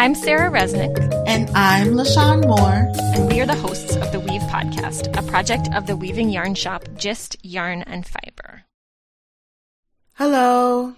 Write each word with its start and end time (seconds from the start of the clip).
I'm 0.00 0.14
Sarah 0.14 0.50
Resnick. 0.50 0.96
And 1.26 1.50
I'm 1.50 1.88
LaShawn 1.88 2.46
Moore. 2.46 2.90
And 3.14 3.28
we 3.28 3.38
are 3.42 3.46
the 3.46 3.54
hosts 3.54 3.96
of 3.96 4.10
the 4.12 4.18
Weave 4.18 4.40
Podcast, 4.44 5.14
a 5.14 5.22
project 5.30 5.68
of 5.74 5.86
the 5.86 5.94
weaving 5.94 6.30
yarn 6.30 6.54
shop 6.54 6.88
Gist 6.96 7.36
Yarn 7.42 7.82
and 7.82 8.06
Fiber. 8.06 8.62
Hello. 10.14 10.94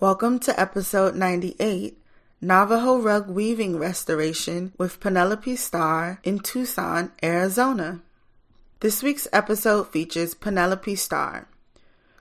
Welcome 0.00 0.38
to 0.38 0.58
episode 0.58 1.14
98 1.14 1.98
Navajo 2.40 3.02
Rug 3.02 3.28
Weaving 3.28 3.78
Restoration 3.78 4.72
with 4.78 4.98
Penelope 4.98 5.54
Starr 5.56 6.20
in 6.24 6.38
Tucson, 6.38 7.12
Arizona. 7.22 8.00
This 8.80 9.02
week's 9.02 9.28
episode 9.30 9.88
features 9.88 10.32
Penelope 10.32 10.96
Starr. 10.96 11.46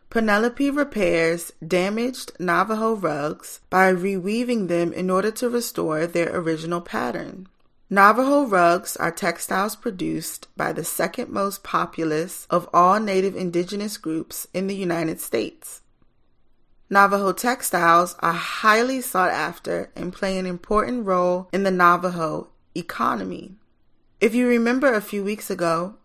Penelope 0.10 0.70
repairs 0.70 1.52
damaged 1.66 2.32
Navajo 2.40 2.96
rugs 2.96 3.60
by 3.70 3.92
reweaving 3.92 4.68
them 4.68 4.94
in 4.94 5.10
order 5.10 5.32
to 5.32 5.50
restore 5.50 6.08
their 6.08 6.34
original 6.36 6.80
pattern. 6.80 7.48
Navajo 7.90 8.46
rugs 8.46 8.96
are 8.98 9.12
textiles 9.12 9.76
produced 9.76 10.48
by 10.56 10.74
the 10.74 10.84
second 10.84 11.30
most 11.30 11.64
populous 11.64 12.48
of 12.50 12.70
all 12.74 13.00
native 13.00 13.36
indigenous 13.36 13.98
groups 13.98 14.48
in 14.54 14.68
the 14.68 14.76
United 14.76 15.20
States. 15.20 15.82
Navajo 16.90 17.34
textiles 17.34 18.16
are 18.20 18.34
highly 18.34 19.02
sought 19.02 19.32
after 19.32 19.92
and 19.96 20.14
play 20.14 20.38
an 20.38 20.46
important 20.46 21.06
role 21.06 21.50
in 21.52 21.64
the 21.64 21.72
Navajo 21.72 22.50
economy. 22.76 23.56
If 24.22 24.34
you 24.34 24.48
remember 24.48 24.94
a 24.94 25.02
few 25.02 25.24
weeks 25.24 25.50
ago, 25.50 25.96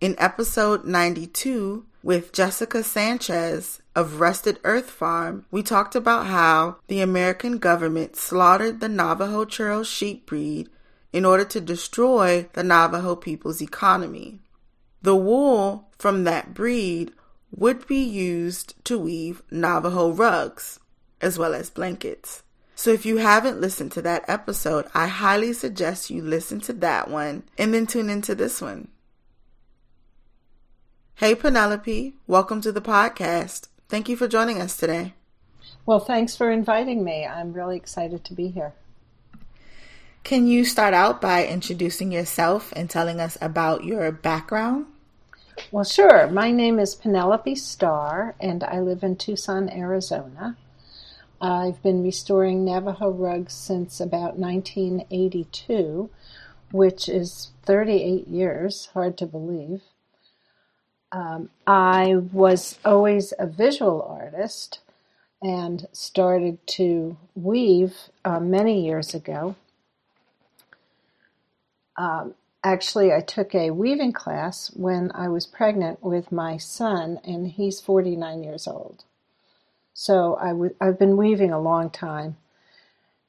in 0.00 0.14
episode 0.18 0.86
92, 0.86 1.84
with 2.02 2.32
Jessica 2.32 2.82
Sanchez 2.82 3.82
of 3.94 4.18
Rusted 4.18 4.58
Earth 4.64 4.88
Farm, 4.88 5.44
we 5.50 5.62
talked 5.62 5.94
about 5.94 6.26
how 6.26 6.76
the 6.88 7.00
American 7.00 7.58
government 7.58 8.16
slaughtered 8.16 8.80
the 8.80 8.88
Navajo 8.88 9.44
Churro 9.44 9.84
sheep 9.84 10.24
breed 10.24 10.70
in 11.12 11.26
order 11.26 11.44
to 11.44 11.60
destroy 11.60 12.48
the 12.54 12.62
Navajo 12.62 13.14
people's 13.14 13.60
economy. 13.60 14.40
The 15.02 15.16
wool 15.16 15.90
from 15.98 16.24
that 16.24 16.54
breed 16.54 17.12
would 17.50 17.86
be 17.86 18.02
used 18.02 18.82
to 18.86 18.98
weave 18.98 19.42
Navajo 19.50 20.10
rugs 20.10 20.80
as 21.20 21.38
well 21.38 21.52
as 21.52 21.68
blankets. 21.68 22.42
So 22.74 22.90
if 22.90 23.04
you 23.04 23.18
haven't 23.18 23.60
listened 23.60 23.92
to 23.92 24.02
that 24.02 24.24
episode, 24.26 24.86
I 24.94 25.08
highly 25.08 25.52
suggest 25.52 26.08
you 26.08 26.22
listen 26.22 26.60
to 26.62 26.72
that 26.74 27.10
one 27.10 27.42
and 27.58 27.74
then 27.74 27.86
tune 27.86 28.08
into 28.08 28.34
this 28.34 28.62
one. 28.62 28.88
Hey, 31.20 31.34
Penelope. 31.34 32.14
Welcome 32.26 32.62
to 32.62 32.72
the 32.72 32.80
podcast. 32.80 33.68
Thank 33.90 34.08
you 34.08 34.16
for 34.16 34.26
joining 34.26 34.58
us 34.58 34.74
today. 34.74 35.12
Well, 35.84 36.00
thanks 36.00 36.34
for 36.34 36.50
inviting 36.50 37.04
me. 37.04 37.26
I'm 37.26 37.52
really 37.52 37.76
excited 37.76 38.24
to 38.24 38.32
be 38.32 38.48
here. 38.48 38.72
Can 40.24 40.46
you 40.46 40.64
start 40.64 40.94
out 40.94 41.20
by 41.20 41.46
introducing 41.46 42.10
yourself 42.10 42.72
and 42.74 42.88
telling 42.88 43.20
us 43.20 43.36
about 43.42 43.84
your 43.84 44.10
background? 44.10 44.86
Well, 45.70 45.84
sure. 45.84 46.26
My 46.28 46.50
name 46.50 46.78
is 46.78 46.94
Penelope 46.94 47.54
Starr, 47.54 48.34
and 48.40 48.64
I 48.64 48.80
live 48.80 49.02
in 49.02 49.16
Tucson, 49.16 49.68
Arizona. 49.68 50.56
I've 51.38 51.82
been 51.82 52.02
restoring 52.02 52.64
Navajo 52.64 53.10
rugs 53.10 53.52
since 53.52 54.00
about 54.00 54.38
1982, 54.38 56.08
which 56.72 57.10
is 57.10 57.50
38 57.66 58.26
years, 58.26 58.88
hard 58.94 59.18
to 59.18 59.26
believe. 59.26 59.82
Um, 61.12 61.50
I 61.66 62.16
was 62.32 62.78
always 62.84 63.32
a 63.38 63.46
visual 63.46 64.02
artist 64.02 64.80
and 65.42 65.86
started 65.92 66.64
to 66.66 67.16
weave 67.34 67.96
uh, 68.24 68.40
many 68.40 68.84
years 68.84 69.14
ago. 69.14 69.56
Um, 71.96 72.34
actually, 72.62 73.12
I 73.12 73.20
took 73.20 73.54
a 73.54 73.70
weaving 73.70 74.12
class 74.12 74.70
when 74.74 75.10
I 75.14 75.28
was 75.28 75.46
pregnant 75.46 76.02
with 76.02 76.30
my 76.30 76.56
son, 76.58 77.20
and 77.24 77.48
he's 77.48 77.80
49 77.80 78.42
years 78.44 78.66
old. 78.68 79.04
So 79.94 80.36
i 80.40 80.48
w- 80.48 80.74
I've 80.80 80.98
been 80.98 81.16
weaving 81.16 81.52
a 81.52 81.60
long 81.60 81.90
time, 81.90 82.36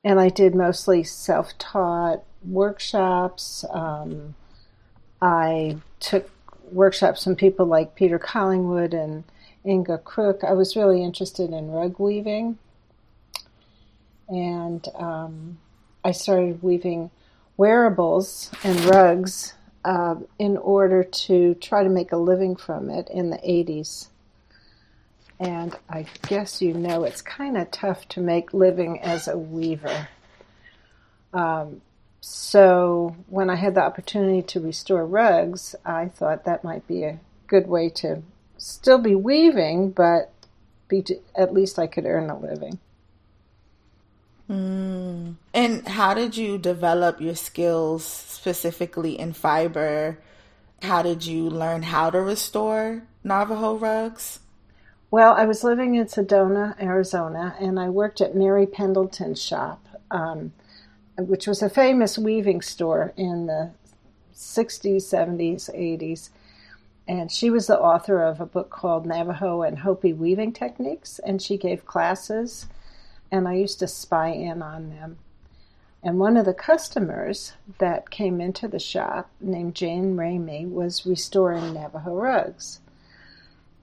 and 0.04 0.20
I 0.20 0.30
did 0.30 0.56
mostly 0.56 1.04
self 1.04 1.58
taught 1.58 2.24
workshops. 2.44 3.66
Um, 3.72 4.36
I 5.22 5.78
took 6.00 6.30
workshops 6.72 7.24
from 7.24 7.36
people 7.36 7.66
like 7.66 7.96
Peter 7.96 8.20
Collingwood 8.20 8.94
and 8.94 9.24
Inga 9.66 10.00
Krook. 10.00 10.44
I 10.44 10.54
was 10.54 10.76
really 10.76 11.04
interested 11.04 11.52
in 11.52 11.72
rug 11.72 12.00
weaving, 12.00 12.58
and 14.28 14.88
um, 14.96 15.58
I 16.04 16.12
started 16.12 16.64
weaving 16.64 17.12
wearables 17.58 18.50
and 18.64 18.80
rugs 18.86 19.54
uh, 19.86 20.16
in 20.40 20.58
order 20.58 21.04
to 21.04 21.56
try 21.56 21.84
to 21.84 21.90
make 21.90 22.12
a 22.12 22.18
living 22.18 22.56
from 22.56 22.90
it 22.90 23.10
in 23.10 23.30
the 23.30 23.38
80s. 23.38 24.08
And 25.40 25.76
I 25.90 26.06
guess 26.28 26.62
you 26.62 26.74
know 26.74 27.04
it's 27.04 27.22
kind 27.22 27.58
of 27.58 27.72
tough 27.72 28.08
to 28.10 28.22
make 28.22 28.54
living 28.54 29.00
as 29.02 29.28
a 29.28 29.38
weaver. 29.38 30.08
Um, 31.34 31.82
so 32.22 33.16
when 33.28 33.50
I 33.50 33.56
had 33.56 33.74
the 33.74 33.84
opportunity 33.84 34.44
to 34.44 34.60
restore 34.60 35.06
rugs, 35.06 35.76
I 35.84 36.08
thought 36.08 36.46
that 36.46 36.64
might 36.64 36.88
be 36.88 37.04
a 37.04 37.20
good 37.48 37.68
way 37.68 37.90
to 37.90 38.22
still 38.58 39.00
be 39.00 39.16
weaving, 39.16 39.90
but 39.92 40.32
be 40.88 41.02
to, 41.02 41.20
at 41.36 41.54
least 41.54 41.80
I 41.80 41.88
could 41.88 42.06
earn 42.06 42.30
a 42.30 42.38
living. 42.38 42.78
Mm. 44.48 45.36
And 45.54 45.88
how 45.88 46.14
did 46.14 46.38
you 46.38 46.60
develop 46.60 47.20
your 47.20 47.36
skills 47.36 48.06
specifically 48.06 49.18
in 49.18 49.34
fiber? 49.34 50.20
How 50.84 51.02
did 51.02 51.26
you 51.26 51.50
learn 51.50 51.84
how 51.84 52.12
to 52.12 52.22
restore 52.22 53.04
Navajo 53.24 53.78
rugs? 53.78 54.40
Well, 55.10 55.34
I 55.34 55.46
was 55.46 55.64
living 55.64 55.96
in 55.96 56.06
Sedona, 56.06 56.80
Arizona, 56.82 57.56
and 57.60 57.80
I 57.80 57.90
worked 57.90 58.22
at 58.22 58.36
Mary 58.36 58.66
Pendleton's 58.66 59.42
shop. 59.42 59.86
Um, 60.10 60.54
which 61.18 61.48
was 61.48 61.62
a 61.62 61.70
famous 61.70 62.18
weaving 62.18 62.62
store 62.62 63.14
in 63.18 63.48
the 63.48 63.72
60s, 64.34 65.04
70s, 65.04 65.70
80s. 65.70 66.30
And 67.08 67.32
she 67.32 67.50
was 67.50 67.68
the 67.68 67.80
author 67.80 68.22
of 68.22 68.40
a 68.40 68.46
book 68.46 68.70
called 68.70 69.06
Navajo 69.06 69.64
and 69.64 69.80
Hopi 69.80 70.14
Weaving 70.14 70.54
Techniques, 70.54 71.20
and 71.20 71.42
she 71.42 71.58
gave 71.58 71.86
classes, 71.86 72.68
and 73.32 73.48
I 73.48 73.56
used 73.56 73.80
to 73.80 73.88
spy 73.88 74.30
in 74.30 74.62
on 74.62 74.90
them. 74.90 75.18
And 76.04 76.20
one 76.20 76.38
of 76.38 76.46
the 76.46 76.54
customers 76.54 77.54
that 77.78 78.10
came 78.10 78.42
into 78.42 78.68
the 78.68 78.80
shop, 78.80 79.30
named 79.40 79.76
Jane 79.76 80.16
Ramey, 80.16 80.70
was 80.70 81.06
restoring 81.06 81.74
Navajo 81.74 82.16
rugs. 82.16 82.80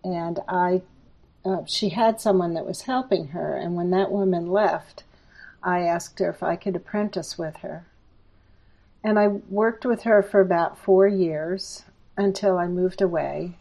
And 0.03 0.41
I, 0.49 0.83
uh, 1.45 1.65
she 1.67 1.91
had 1.91 2.21
someone 2.21 2.55
that 2.55 2.67
was 2.67 2.83
helping 2.83 3.29
her, 3.29 3.55
and 3.55 3.77
when 3.77 3.91
that 3.91 4.11
woman 4.11 4.51
left, 4.51 5.05
I 5.63 5.81
asked 5.81 6.19
her 6.19 6.31
if 6.31 6.43
I 6.43 6.57
could 6.57 6.77
apprentice 6.77 7.39
with 7.39 7.59
her. 7.59 7.87
And 9.03 9.19
I 9.19 9.29
worked 9.29 9.85
with 9.85 10.03
her 10.03 10.23
for 10.23 10.41
about 10.41 10.79
four 10.79 11.07
years 11.07 11.85
until 12.17 12.59
I 12.59 12.67
moved 12.67 13.01
away. 13.01 13.57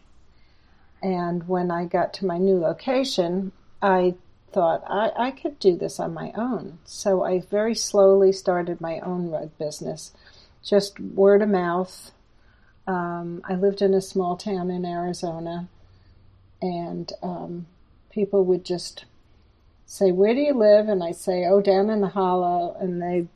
And 1.01 1.47
when 1.47 1.69
I 1.69 1.85
got 1.85 2.13
to 2.15 2.25
my 2.25 2.37
new 2.37 2.59
location, 2.59 3.51
I 3.81 4.15
thought 4.51 4.83
I, 4.87 5.11
I 5.15 5.31
could 5.31 5.59
do 5.59 5.75
this 5.75 5.99
on 5.99 6.13
my 6.13 6.31
own. 6.35 6.79
So 6.85 7.23
I 7.23 7.41
very 7.41 7.75
slowly 7.75 8.31
started 8.31 8.81
my 8.81 8.99
own 8.99 9.29
rug 9.29 9.55
business, 9.57 10.11
just 10.63 10.99
word 10.99 11.41
of 11.41 11.49
mouth. 11.49 12.11
Um, 12.87 13.41
I 13.43 13.53
lived 13.55 13.81
in 13.81 13.93
a 13.93 14.01
small 14.01 14.37
town 14.37 14.71
in 14.71 14.85
Arizona, 14.85 15.67
and 16.61 17.11
um, 17.21 17.67
people 18.09 18.43
would 18.45 18.65
just 18.65 19.05
say, 19.87 20.11
Where 20.11 20.35
do 20.35 20.41
you 20.41 20.53
live? 20.53 20.87
And 20.87 21.03
I 21.03 21.11
say, 21.11 21.45
Oh, 21.45 21.61
down 21.61 21.89
in 21.89 22.01
the 22.01 22.09
hollow. 22.09 22.77
And 22.79 23.01
they 23.01 23.27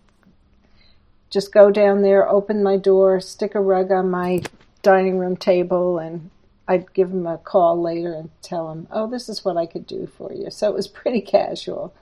just 1.32 1.52
go 1.52 1.72
down 1.72 2.04
there, 2.04 2.30
open 2.30 2.62
my 2.62 2.78
door, 2.78 3.20
stick 3.20 3.56
a 3.56 3.62
rug 3.62 3.92
on 3.92 4.12
my 4.12 4.44
dining 4.84 5.18
room 5.18 5.38
table, 5.38 5.98
and 5.98 6.30
I'd 6.68 6.94
give 6.94 7.10
them 7.10 7.26
a 7.26 7.38
call 7.38 7.82
later 7.82 8.14
and 8.14 8.30
tell 8.44 8.68
them, 8.70 8.88
Oh, 8.92 9.10
this 9.10 9.28
is 9.28 9.44
what 9.44 9.58
I 9.58 9.66
could 9.66 9.88
do 9.88 10.06
for 10.06 10.32
you. 10.32 10.52
So 10.52 10.70
it 10.70 10.76
was 10.76 10.88
pretty 10.88 11.22
casual. 11.38 11.96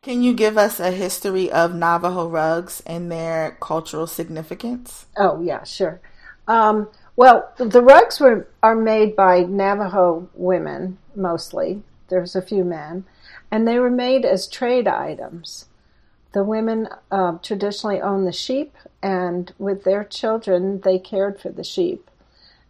Can 0.00 0.22
you 0.22 0.32
give 0.32 0.56
us 0.56 0.78
a 0.78 0.92
history 0.92 1.50
of 1.50 1.74
Navajo 1.74 2.28
rugs 2.28 2.82
and 2.86 3.10
their 3.10 3.58
cultural 3.60 4.06
significance? 4.06 5.06
Oh, 5.16 5.42
yeah, 5.42 5.64
sure. 5.64 6.00
Um, 6.46 6.88
well, 7.16 7.52
the 7.58 7.82
rugs 7.82 8.20
were 8.20 8.48
are 8.62 8.76
made 8.76 9.16
by 9.16 9.40
Navajo 9.40 10.28
women 10.34 10.98
mostly, 11.16 11.82
there's 12.08 12.36
a 12.36 12.42
few 12.42 12.64
men, 12.64 13.04
and 13.50 13.66
they 13.66 13.78
were 13.78 13.90
made 13.90 14.24
as 14.24 14.48
trade 14.48 14.88
items. 14.88 15.66
The 16.32 16.44
women 16.44 16.88
uh, 17.10 17.38
traditionally 17.42 18.00
owned 18.00 18.26
the 18.26 18.32
sheep, 18.32 18.76
and 19.02 19.52
with 19.58 19.84
their 19.84 20.04
children, 20.04 20.80
they 20.80 20.98
cared 20.98 21.40
for 21.40 21.50
the 21.50 21.64
sheep 21.64 22.10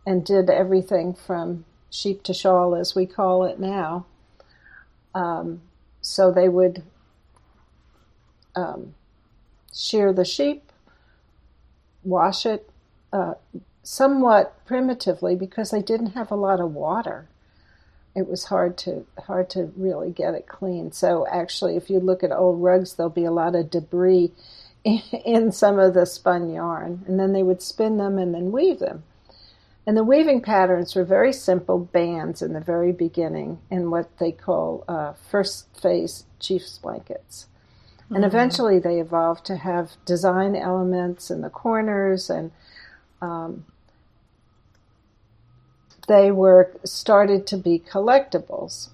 and 0.07 0.25
did 0.25 0.49
everything 0.49 1.15
from 1.15 1.65
sheep 1.91 2.23
to 2.25 2.35
shawl, 2.35 2.75
as 2.75 2.95
we 2.95 3.07
call 3.07 3.45
it 3.45 3.59
now. 3.59 4.07
Um, 5.15 5.63
so 6.01 6.31
they 6.31 6.49
would 6.49 6.83
um, 8.55 8.95
shear 9.75 10.13
the 10.13 10.25
sheep, 10.25 10.71
wash 12.05 12.47
it 12.47 12.71
uh, 13.13 13.35
somewhat 13.83 14.65
primitively 14.67 15.35
because 15.35 15.71
they 15.71 15.83
didn't 15.83 16.13
have 16.13 16.31
a 16.31 16.37
lot 16.37 16.61
of 16.61 16.75
water. 16.75 17.29
It 18.19 18.29
was 18.29 18.45
hard 18.45 18.77
to 18.79 19.07
hard 19.27 19.49
to 19.51 19.73
really 19.77 20.11
get 20.11 20.35
it 20.35 20.49
clean. 20.49 20.91
So 20.91 21.25
actually, 21.31 21.77
if 21.77 21.89
you 21.89 22.01
look 22.01 22.25
at 22.25 22.33
old 22.33 22.61
rugs, 22.61 22.95
there'll 22.95 23.11
be 23.11 23.25
a 23.25 23.31
lot 23.31 23.55
of 23.55 23.71
debris 23.71 24.33
in, 24.83 25.01
in 25.25 25.53
some 25.53 25.79
of 25.79 25.95
the 25.95 26.05
spun 26.05 26.51
yarn, 26.51 27.05
and 27.07 27.19
then 27.19 27.33
they 27.33 27.45
would 27.45 27.63
spin 27.63 27.97
them 27.97 28.19
and 28.19 28.35
then 28.35 28.51
weave 28.51 28.81
them. 28.81 29.05
And 29.87 29.97
the 29.97 30.05
weaving 30.05 30.43
patterns 30.43 30.95
were 30.97 31.05
very 31.05 31.33
simple 31.33 31.79
bands 31.79 32.43
in 32.43 32.53
the 32.53 32.61
very 32.61 32.93
beginning 32.93 33.61
in 33.71 33.91
what 33.91 34.19
they 34.19 34.33
call 34.33 34.85
uh, 34.87 35.15
first 35.31 35.69
phase 35.81 36.25
chief's 36.41 36.77
blankets. 36.79 37.47
Mm-hmm. 38.03 38.17
And 38.17 38.25
eventually 38.25 38.81
they 38.81 39.01
evolved 39.01 39.47
to 39.47 39.57
have 39.57 39.93
design 40.05 40.57
elements 40.57 41.31
in 41.31 41.41
the 41.41 41.51
corners 41.51 42.29
and 42.29 42.51
um, 43.23 43.65
they 46.09 46.31
were 46.31 46.73
started 46.85 47.47
to 47.47 47.57
be 47.57 47.79
collectibles 47.79 48.89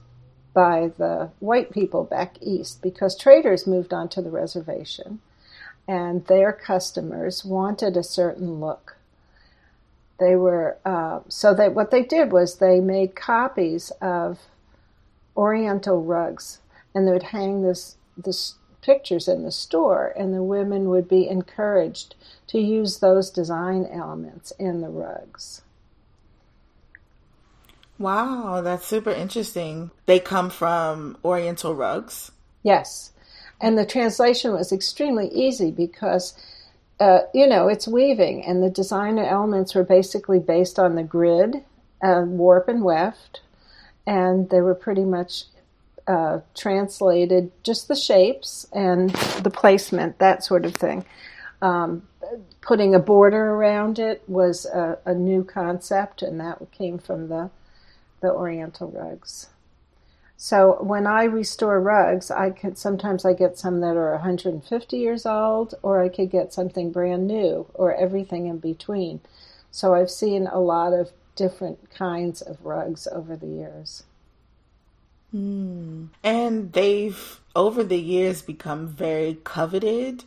by 0.53 0.93
the 0.99 1.31
white 1.41 1.73
people 1.73 2.05
back 2.05 2.37
east 2.41 2.83
because 2.83 3.17
traders 3.17 3.67
moved 3.67 3.93
onto 3.93 4.23
the 4.23 4.31
reservation 4.31 5.21
and 5.89 6.27
their 6.27 6.53
customers 6.53 7.45
wanted 7.45 7.97
a 7.97 8.03
certain 8.03 8.61
look. 8.61 8.97
They 10.19 10.37
were 10.37 10.79
uh, 10.85 11.21
so 11.29 11.55
that 11.55 11.75
what 11.75 11.91
they 11.91 12.03
did 12.03 12.33
was 12.33 12.57
they 12.57 12.81
made 12.81 13.17
copies 13.17 13.91
of 14.01 14.39
Oriental 15.37 16.03
rugs 16.03 16.61
and 16.95 17.07
they 17.07 17.13
would 17.13 17.25
hang 17.25 17.63
this 17.63 17.97
this 18.17 18.55
pictures 18.85 19.27
in 19.29 19.43
the 19.45 19.51
store, 19.51 20.13
and 20.17 20.35
the 20.35 20.43
women 20.43 20.91
would 20.91 21.09
be 21.09 21.27
encouraged 21.27 22.15
to 22.47 22.61
use 22.61 22.99
those 22.99 23.31
design 23.31 23.87
elements 23.91 24.53
in 24.59 24.83
the 24.83 24.91
rugs. 24.91 25.64
Wow, 27.99 28.61
that's 28.63 28.87
super 28.87 29.11
interesting. 29.11 29.91
They 30.07 30.19
come 30.19 30.51
from 30.51 31.17
Oriental 31.25 31.75
rugs? 31.75 32.33
Yes. 32.63 33.13
And 33.61 33.79
the 33.79 33.87
translation 33.87 34.53
was 34.53 34.73
extremely 34.73 35.29
easy 35.29 35.71
because, 35.71 36.35
uh, 36.99 37.21
you 37.33 37.47
know, 37.47 37.69
it's 37.69 37.87
weaving, 37.87 38.45
and 38.45 38.63
the 38.63 38.71
designer 38.71 39.25
elements 39.25 39.75
were 39.75 39.85
basically 39.85 40.41
based 40.41 40.79
on 40.79 40.97
the 40.97 41.05
grid, 41.05 41.65
uh, 42.03 42.23
warp 42.27 42.69
and 42.69 42.83
weft, 42.83 43.41
and 44.07 44.51
they 44.51 44.61
were 44.61 44.75
pretty 44.75 45.05
much 45.05 45.45
uh, 46.07 46.41
translated 46.55 47.51
just 47.63 47.89
the 47.89 47.97
shapes 47.97 48.67
and 48.73 49.11
the 49.43 49.51
placement, 49.51 50.19
that 50.19 50.45
sort 50.45 50.67
of 50.67 50.75
thing. 50.75 51.05
Um, 51.63 52.03
putting 52.61 52.95
a 52.95 52.99
border 52.99 53.53
around 53.53 53.99
it 53.99 54.23
was 54.27 54.67
a, 54.67 54.99
a, 55.07 55.15
new 55.15 55.45
concept, 55.45 56.21
and 56.21 56.41
that 56.41 56.59
came 56.73 56.99
from 56.99 57.29
the 57.29 57.51
the 58.25 58.33
Oriental 58.33 58.91
rugs. 58.91 59.49
So 60.37 60.83
when 60.83 61.07
I 61.07 61.25
restore 61.25 61.81
rugs, 61.81 62.31
I 62.31 62.51
could 62.51 62.77
sometimes 62.77 63.25
I 63.25 63.33
get 63.33 63.57
some 63.57 63.81
that 63.81 63.97
are 63.97 64.13
150 64.13 64.97
years 64.97 65.25
old, 65.25 65.75
or 65.83 66.03
I 66.03 66.09
could 66.09 66.31
get 66.31 66.53
something 66.53 66.91
brand 66.91 67.27
new, 67.27 67.67
or 67.75 67.95
everything 67.95 68.47
in 68.47 68.59
between. 68.59 69.21
So 69.71 69.95
I've 69.95 70.11
seen 70.11 70.47
a 70.47 70.61
lot 70.61 70.93
of 70.93 71.13
different 71.37 71.91
kinds 71.91 72.43
of 72.43 72.65
rugs 72.65 73.07
over 73.11 73.37
the 73.37 73.47
years. 73.47 74.05
Mm. 75.35 76.09
And 76.23 76.73
they've 76.73 77.41
over 77.57 77.83
the 77.83 77.99
years 77.99 78.43
become 78.43 78.89
very 78.89 79.39
coveted 79.45 80.25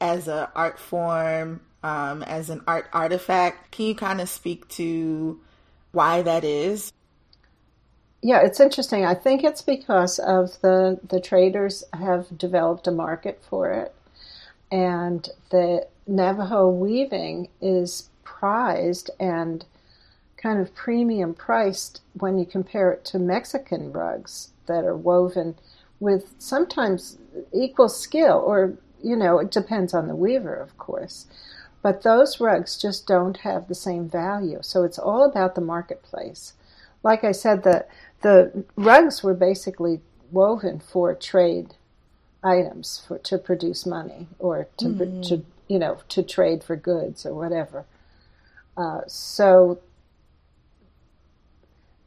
as 0.00 0.28
an 0.28 0.48
art 0.54 0.78
form, 0.78 1.60
um, 1.82 2.22
as 2.22 2.50
an 2.50 2.62
art 2.66 2.88
artifact. 2.92 3.70
Can 3.72 3.86
you 3.86 3.94
kind 3.94 4.20
of 4.20 4.28
speak 4.28 4.68
to 4.70 5.40
why 5.92 6.22
that 6.22 6.44
is? 6.44 6.92
Yeah, 8.20 8.40
it's 8.40 8.60
interesting. 8.60 9.04
I 9.04 9.14
think 9.14 9.44
it's 9.44 9.62
because 9.62 10.18
of 10.18 10.60
the 10.60 10.98
the 11.08 11.20
traders 11.20 11.84
have 11.92 12.36
developed 12.36 12.86
a 12.88 12.90
market 12.90 13.40
for 13.48 13.70
it, 13.70 13.94
and 14.72 15.28
the 15.50 15.86
Navajo 16.06 16.68
weaving 16.68 17.48
is 17.60 18.10
prized 18.24 19.10
and 19.20 19.64
kind 20.36 20.60
of 20.60 20.74
premium 20.74 21.34
priced 21.34 22.00
when 22.14 22.38
you 22.38 22.46
compare 22.46 22.90
it 22.92 23.04
to 23.06 23.18
Mexican 23.18 23.92
rugs 23.92 24.50
that 24.66 24.84
are 24.84 24.96
woven 24.96 25.56
with 26.00 26.34
sometimes 26.38 27.18
equal 27.52 27.88
skill, 27.88 28.38
or, 28.46 28.74
you 29.02 29.16
know, 29.16 29.38
it 29.38 29.50
depends 29.50 29.94
on 29.94 30.06
the 30.06 30.14
weaver, 30.14 30.54
of 30.54 30.76
course. 30.78 31.26
But 31.82 32.02
those 32.02 32.40
rugs 32.40 32.76
just 32.80 33.06
don't 33.06 33.38
have 33.38 33.68
the 33.68 33.74
same 33.74 34.08
value. 34.08 34.60
So 34.62 34.84
it's 34.84 34.98
all 34.98 35.24
about 35.24 35.54
the 35.54 35.60
marketplace. 35.60 36.54
Like 37.02 37.24
I 37.24 37.32
said, 37.32 37.62
the, 37.64 37.86
the 38.22 38.64
rugs 38.76 39.22
were 39.22 39.34
basically 39.34 40.00
woven 40.30 40.80
for 40.80 41.14
trade 41.14 41.74
items 42.42 43.02
for 43.06 43.18
to 43.18 43.38
produce 43.38 43.86
money 43.86 44.28
or 44.38 44.68
to, 44.76 44.86
mm. 44.86 45.28
to 45.28 45.44
you 45.66 45.78
know 45.78 45.98
to 46.08 46.22
trade 46.22 46.62
for 46.62 46.76
goods 46.76 47.24
or 47.26 47.34
whatever. 47.34 47.84
Uh, 48.76 49.00
so 49.06 49.80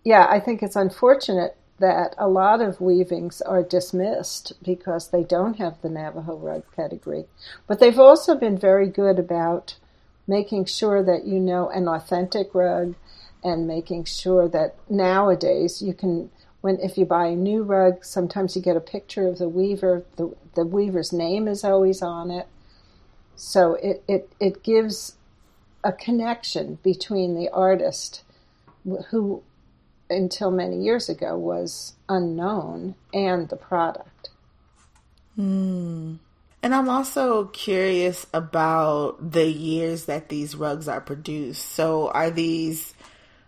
yeah, 0.04 0.25
I 0.30 0.40
think 0.40 0.63
it's 0.63 0.75
unfortunate 0.75 1.56
that 1.80 2.16
a 2.18 2.28
lot 2.28 2.62
of 2.62 2.80
weavings 2.80 3.42
are 3.42 3.63
dismissed 3.63 4.54
because 4.63 5.10
they 5.10 5.24
don't 5.24 5.58
have 5.58 5.81
the 5.81 5.90
Navajo 5.90 6.38
rug 6.38 6.63
pedigree. 6.75 7.25
But 7.68 7.80
they've 7.80 8.00
also 8.00 8.36
been 8.36 8.58
very 8.58 8.88
good 8.88 9.19
about 9.19 9.75
making 10.28 10.66
sure 10.66 11.04
that 11.04 11.25
you 11.25 11.40
know 11.40 11.69
an 11.69 11.88
authentic 11.88 12.54
rug 12.54 12.96
and 13.44 13.68
making 13.68 14.04
sure 14.04 14.48
that 14.48 14.76
nowadays 14.90 15.82
you 15.82 15.94
can 15.94 16.30
when 16.62 16.80
if 16.80 16.98
you 16.98 17.06
buy 17.06 17.28
a 17.28 17.36
new 17.36 17.64
rug 17.64 18.04
sometimes 18.06 18.56
you 18.56 18.62
get 18.62 18.78
a 18.78 18.82
picture 18.82 19.28
of 19.28 19.38
the 19.38 19.50
weaver 19.50 20.06
the, 20.18 20.36
the 20.56 20.66
weaver's 20.66 21.12
name 21.12 21.48
is 21.48 21.64
always 21.64 22.02
on 22.02 22.30
it 22.30 22.48
so 23.36 23.74
it, 23.76 24.04
it, 24.08 24.32
it 24.40 24.64
gives 24.64 25.16
a 25.84 25.92
connection 25.92 26.78
between 26.84 27.36
the 27.36 27.50
artist 27.50 28.24
who 29.10 29.42
until 30.12 30.52
many 30.52 30.77
years 30.77 31.10
ago 31.10 31.38
was 31.38 31.94
unknown 32.10 32.96
and 33.13 33.50
the 33.50 33.56
product. 33.56 34.30
Hmm. 35.36 36.15
And 36.63 36.75
I'm 36.75 36.89
also 36.89 37.46
curious 37.46 38.27
about 38.34 39.32
the 39.32 39.50
years 39.50 40.06
that 40.06 40.30
these 40.30 40.56
rugs 40.56 40.88
are 40.88 41.01
produced. 41.01 41.65
So, 41.65 42.10
are 42.10 42.30
these 42.30 42.94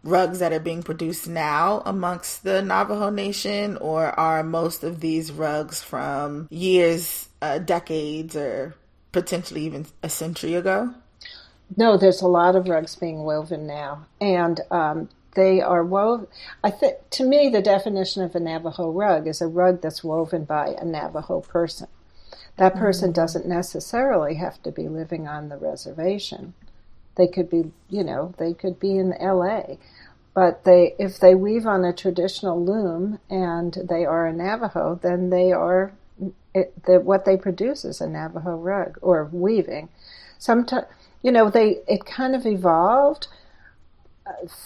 rugs 0.04 0.40
that 0.40 0.54
are 0.54 0.60
being 0.60 0.84
produced 0.84 1.28
now 1.28 1.82
amongst 1.86 2.44
the 2.44 2.62
Navajo 2.62 3.10
Nation, 3.10 3.78
or 3.78 4.08
are 4.20 4.44
most 4.44 4.84
of 4.84 5.00
these 5.00 5.32
rugs 5.32 5.82
from 5.82 6.48
years, 6.52 7.30
uh, 7.42 7.60
decades, 7.60 8.36
or 8.36 8.76
potentially 9.12 9.66
even 9.66 9.86
a 10.02 10.10
century 10.10 10.56
ago? 10.56 10.94
No, 11.78 11.98
there's 11.98 12.22
a 12.22 12.28
lot 12.28 12.56
of 12.56 12.68
rugs 12.68 12.96
being 12.96 13.24
woven 13.24 13.66
now, 13.66 14.06
and 14.20 14.60
um, 14.70 15.10
they 15.36 15.62
are 15.62 15.84
woven. 15.84 16.28
I 16.64 16.70
think 16.70 16.98
to 17.12 17.24
me, 17.24 17.50
the 17.50 17.62
definition 17.62 18.24
of 18.24 18.36
a 18.36 18.40
Navajo 18.40 18.92
rug 18.92 19.28
is 19.28 19.42
a 19.42 19.48
rug 19.48 19.82
that's 19.82 20.04
woven 20.04 20.44
by 20.44 20.76
a 20.78 20.86
Navajo 20.86 21.42
person. 21.42 21.88
That 22.58 22.76
person 22.76 23.10
mm-hmm. 23.10 23.22
doesn't 23.22 23.48
necessarily 23.48 24.36
have 24.36 24.62
to 24.64 24.72
be 24.72 24.88
living 24.88 25.28
on 25.28 25.50
the 25.50 25.58
reservation. 25.58 26.54
They 27.16 27.28
could 27.28 27.50
be, 27.50 27.72
you 27.90 28.04
know, 28.04 28.34
they 28.38 28.54
could 28.54 28.80
be 28.80 28.98
in 28.98 29.14
L.A. 29.14 29.78
But 30.34 30.64
they, 30.64 30.96
if 30.98 31.20
they 31.20 31.36
weave 31.36 31.68
on 31.68 31.86
a 31.86 31.94
traditional 31.94 32.64
loom 32.64 33.20
and 33.30 33.78
they 33.88 34.06
are 34.06 34.26
a 34.26 34.34
Navajo, 34.34 35.00
then 35.02 35.30
they 35.30 35.52
are 35.52 35.94
it, 36.54 36.84
the, 36.86 37.00
what 37.00 37.26
they 37.26 37.38
produce 37.38 37.86
is 37.86 38.02
a 38.02 38.08
Navajo 38.08 38.56
rug 38.56 38.98
or 39.02 39.30
weaving. 39.32 39.90
Sometimes, 40.38 40.86
you 41.22 41.32
know, 41.32 41.50
they 41.50 41.80
it 41.88 42.06
kind 42.06 42.36
of 42.36 42.46
evolved 42.46 43.28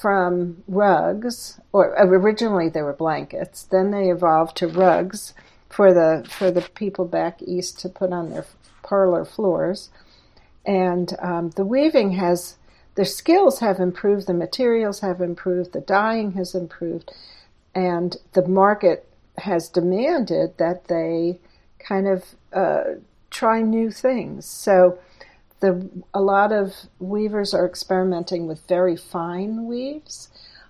from 0.01 0.63
rugs, 0.67 1.59
or 1.71 1.95
originally 1.97 2.69
they 2.69 2.81
were 2.81 2.93
blankets. 2.93 3.63
Then 3.63 3.91
they 3.91 4.09
evolved 4.09 4.57
to 4.57 4.67
rugs 4.67 5.33
for 5.69 5.93
the 5.93 6.27
for 6.29 6.51
the 6.51 6.61
people 6.61 7.05
back 7.05 7.41
east 7.41 7.79
to 7.81 7.89
put 7.89 8.11
on 8.11 8.29
their 8.29 8.45
parlor 8.83 9.25
floors. 9.25 9.89
And 10.65 11.15
um, 11.21 11.51
the 11.51 11.65
weaving 11.65 12.11
has 12.13 12.56
their 12.97 13.05
skills 13.05 13.59
have 13.59 13.79
improved, 13.79 14.25
the 14.25 14.33
materials 14.33 15.01
have 15.01 15.21
improved, 15.21 15.71
the 15.71 15.81
dyeing 15.81 16.31
has 16.31 16.55
improved, 16.55 17.13
and 17.75 18.17
the 18.33 18.45
market 18.47 19.07
has 19.37 19.69
demanded 19.69 20.57
that 20.57 20.87
they 20.87 21.39
kind 21.77 22.07
of 22.07 22.25
uh, 22.51 22.95
try 23.29 23.61
new 23.61 23.91
things. 23.91 24.47
So 24.47 24.97
the 25.59 25.87
a 26.11 26.21
lot 26.21 26.51
of 26.51 26.73
weavers 26.97 27.53
are 27.53 27.67
experimenting 27.67 28.47
with 28.47 28.67
very 28.67 28.97
fine 28.97 29.67
weaves, 29.67 30.29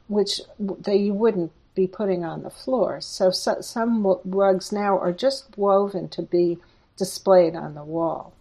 which 0.10 0.42
they 0.60 0.98
you 0.98 1.14
wouldn't 1.14 1.54
be 1.76 1.88
putting 1.88 2.26
on 2.26 2.44
the 2.44 2.50
floor. 2.50 3.00
So, 3.00 3.32
so 3.32 3.62
some 3.62 4.20
rugs 4.26 4.74
now 4.74 5.00
are 5.00 5.14
just 5.14 5.58
woven 5.58 6.10
to 6.10 6.24
be 6.24 6.58
displayed 6.98 7.56
on 7.56 7.74
the 7.74 7.86
wall. 7.86 8.34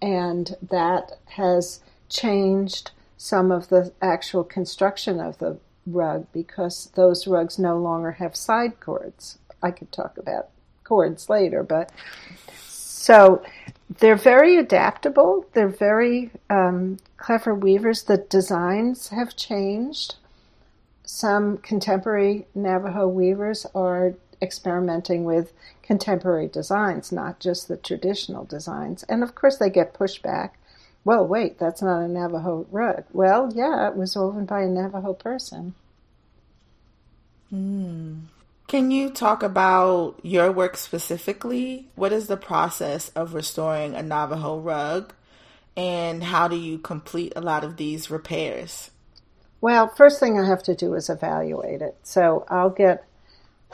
And 0.00 0.56
that 0.60 1.12
has 1.26 1.78
changed 2.08 2.90
some 3.22 3.52
of 3.52 3.68
the 3.68 3.92
actual 4.02 4.42
construction 4.42 5.20
of 5.20 5.38
the 5.38 5.56
rug 5.86 6.26
because 6.32 6.90
those 6.96 7.28
rugs 7.28 7.56
no 7.56 7.78
longer 7.78 8.10
have 8.10 8.34
side 8.34 8.80
cords. 8.80 9.38
I 9.62 9.70
could 9.70 9.92
talk 9.92 10.18
about 10.18 10.48
cords 10.82 11.30
later, 11.30 11.62
but 11.62 11.92
so 12.56 13.40
they're 14.00 14.16
very 14.16 14.58
adaptable. 14.58 15.46
They're 15.52 15.68
very 15.68 16.32
um, 16.50 16.98
clever 17.16 17.54
weavers. 17.54 18.02
The 18.02 18.16
designs 18.16 19.10
have 19.10 19.36
changed. 19.36 20.16
Some 21.04 21.58
contemporary 21.58 22.46
Navajo 22.56 23.06
weavers 23.06 23.66
are 23.72 24.14
experimenting 24.40 25.22
with 25.22 25.52
contemporary 25.84 26.48
designs, 26.48 27.12
not 27.12 27.38
just 27.38 27.68
the 27.68 27.76
traditional 27.76 28.44
designs. 28.44 29.04
And 29.04 29.22
of 29.22 29.36
course, 29.36 29.58
they 29.58 29.70
get 29.70 29.94
pushback. 29.94 30.50
Well, 31.04 31.26
wait, 31.26 31.58
that's 31.58 31.82
not 31.82 32.02
a 32.02 32.08
Navajo 32.08 32.66
rug. 32.70 33.04
Well, 33.12 33.50
yeah, 33.54 33.88
it 33.88 33.96
was 33.96 34.16
woven 34.16 34.44
by 34.44 34.62
a 34.62 34.68
Navajo 34.68 35.14
person. 35.14 35.74
Mm. 37.52 38.22
Can 38.68 38.90
you 38.90 39.10
talk 39.10 39.42
about 39.42 40.18
your 40.22 40.50
work 40.52 40.76
specifically? 40.76 41.88
What 41.94 42.12
is 42.12 42.26
the 42.28 42.36
process 42.36 43.10
of 43.10 43.34
restoring 43.34 43.94
a 43.94 44.02
Navajo 44.02 44.58
rug? 44.58 45.12
And 45.76 46.22
how 46.22 46.48
do 46.48 46.56
you 46.56 46.78
complete 46.78 47.32
a 47.34 47.40
lot 47.40 47.64
of 47.64 47.76
these 47.76 48.10
repairs? 48.10 48.90
Well, 49.60 49.88
first 49.88 50.20
thing 50.20 50.38
I 50.38 50.46
have 50.46 50.62
to 50.64 50.74
do 50.74 50.94
is 50.94 51.10
evaluate 51.10 51.82
it. 51.82 51.96
So 52.02 52.44
I'll 52.48 52.70
get 52.70 53.04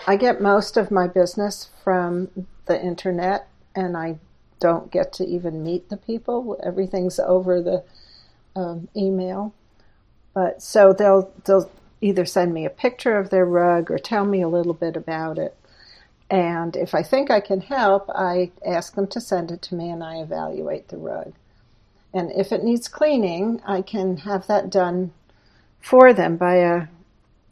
I 0.07 0.17
get 0.17 0.41
most 0.41 0.77
of 0.77 0.91
my 0.91 1.09
business 1.09 1.71
from 1.83 2.47
the 2.67 2.81
internet 2.81 3.49
and 3.75 3.97
I 3.97 4.19
don't 4.61 4.91
get 4.91 5.13
to 5.15 5.25
even 5.25 5.63
meet 5.63 5.89
the 5.89 5.97
people. 5.97 6.61
Everything's 6.63 7.19
over 7.19 7.61
the 7.63 7.85
um, 8.57 8.89
email. 8.97 9.55
But 10.35 10.63
so 10.63 10.93
they'll 10.93 11.33
they'll 11.45 11.71
either 12.01 12.25
send 12.25 12.55
me 12.55 12.65
a 12.65 12.71
picture 12.71 13.17
of 13.17 13.31
their 13.31 13.45
rug 13.45 13.91
or 13.91 13.99
tell 13.99 14.25
me 14.25 14.41
a 14.43 14.49
little 14.49 14.75
bit 14.75 14.97
about 14.97 15.39
it. 15.39 15.57
And 16.31 16.77
if 16.77 16.95
I 16.95 17.03
think 17.03 17.31
I 17.31 17.41
can 17.41 17.61
help, 17.61 18.09
I 18.11 18.51
ask 18.65 18.95
them 18.95 19.07
to 19.09 19.21
send 19.21 19.51
it 19.51 19.63
to 19.63 19.75
me 19.75 19.91
and 19.91 20.05
I 20.05 20.17
evaluate 20.17 20.89
the 20.89 20.99
rug. 20.99 21.33
And 22.13 22.31
if 22.33 22.53
it 22.53 22.63
needs 22.63 22.89
cleaning, 22.89 23.61
I 23.67 23.83
can 23.83 24.19
have 24.19 24.47
that 24.47 24.71
done 24.71 25.13
for 25.81 26.13
them 26.13 26.37
by 26.37 26.57
a 26.57 26.87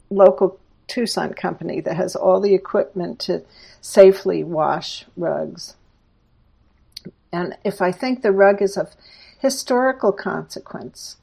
local 0.09 0.59
Tucson 0.87 1.33
company 1.33 1.81
that 1.81 1.95
has 1.95 2.15
all 2.15 2.39
the 2.39 2.53
equipment 2.53 3.19
to 3.19 3.43
safely 3.81 4.43
wash 4.43 5.05
rugs. 5.15 5.75
And 7.31 7.57
if 7.63 7.81
I 7.81 7.91
think 7.91 8.21
the 8.21 8.31
rug 8.31 8.61
is 8.61 8.77
of 8.77 8.95
historical 9.39 10.11
consequence, 10.11 11.17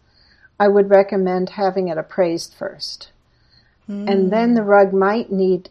I 0.58 0.68
would 0.68 0.90
recommend 0.90 1.50
having 1.50 1.88
it 1.88 1.98
appraised 1.98 2.54
first. 2.54 3.10
Mm. 3.88 4.10
And 4.10 4.32
then 4.32 4.54
the 4.54 4.62
rug 4.62 4.92
might 4.92 5.32
need 5.32 5.70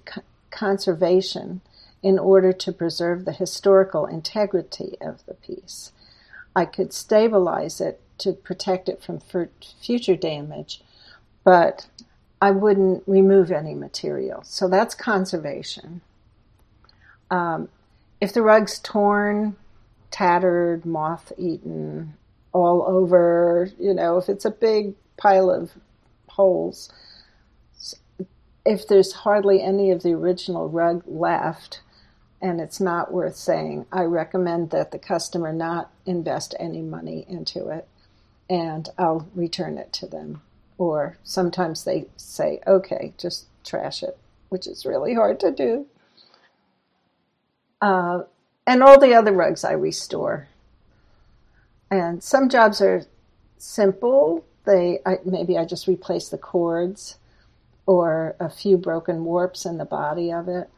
conservation 0.52 1.62
in 2.02 2.20
order 2.20 2.52
to 2.52 2.72
preserve 2.72 3.26
the 3.26 3.32
historical 3.32 4.06
integrity 4.06 4.98
of 5.00 5.26
the 5.26 5.34
piece. 5.34 5.92
I 6.56 6.66
could 6.66 6.94
stabilize 6.94 7.80
it 7.80 8.02
to 8.20 8.34
protect 8.34 8.90
it 8.90 9.02
from 9.02 9.20
future 9.82 10.16
damage, 10.16 10.82
but 11.44 11.88
I 12.42 12.52
wouldn't 12.52 13.04
remove 13.08 13.52
any 13.52 13.74
material. 13.74 14.44
So 14.44 14.68
that's 14.68 14.94
conservation. 14.94 16.02
Um, 17.32 17.70
if 18.20 18.34
the 18.34 18.42
rug's 18.42 18.80
torn, 18.80 19.56
tattered, 20.14 20.86
moth 20.86 21.34
eaten, 21.40 22.14
all 22.52 22.86
over, 22.88 23.68
you 23.80 23.96
know, 23.96 24.18
if 24.18 24.30
it's 24.30 24.46
a 24.46 24.52
big 24.52 24.94
pile 25.18 25.50
of 25.50 25.72
holes, 26.28 26.94
if 28.64 28.88
there's 28.88 29.12
hardly 29.12 29.62
any 29.62 29.90
of 29.90 30.04
the 30.04 30.14
original 30.14 30.70
rug 30.70 31.04
left 31.08 31.82
and 32.40 32.62
it's 32.62 32.80
not 32.80 33.12
worth 33.12 33.36
saying, 33.36 33.88
I 33.92 34.04
recommend 34.04 34.70
that 34.70 34.92
the 34.92 35.00
customer 35.00 35.52
not 35.52 35.90
invest 36.06 36.54
any 36.60 36.84
money 36.84 37.26
into 37.28 37.70
it 37.70 37.88
and 38.48 38.88
I'll 39.00 39.28
return 39.34 39.80
it 39.80 39.92
to 39.94 40.06
them. 40.06 40.44
Or 40.78 41.18
sometimes 41.24 41.86
they 41.86 42.06
say, 42.18 42.60
okay, 42.68 43.14
just 43.18 43.48
trash 43.64 44.04
it, 44.04 44.18
which 44.50 44.68
is 44.68 44.86
really 44.86 45.16
hard 45.16 45.40
to 45.40 45.52
do. 45.52 45.88
Uh, 47.82 48.24
and 48.66 48.82
all 48.82 49.00
the 49.00 49.14
other 49.14 49.32
rugs 49.32 49.64
I 49.64 49.74
restore. 49.74 50.48
And 51.92 52.24
some 52.24 52.50
jobs 52.50 52.82
are 52.82 53.06
simple. 53.58 54.46
They 54.66 55.00
I, 55.06 55.20
maybe 55.26 55.58
I 55.58 55.66
just 55.66 55.88
replace 55.88 56.30
the 56.30 56.38
cords 56.38 57.18
or 57.86 58.36
a 58.40 58.50
few 58.50 58.78
broken 58.78 59.26
warps 59.26 59.66
in 59.66 59.78
the 59.78 59.86
body 59.86 60.32
of 60.32 60.48
it. 60.48 60.70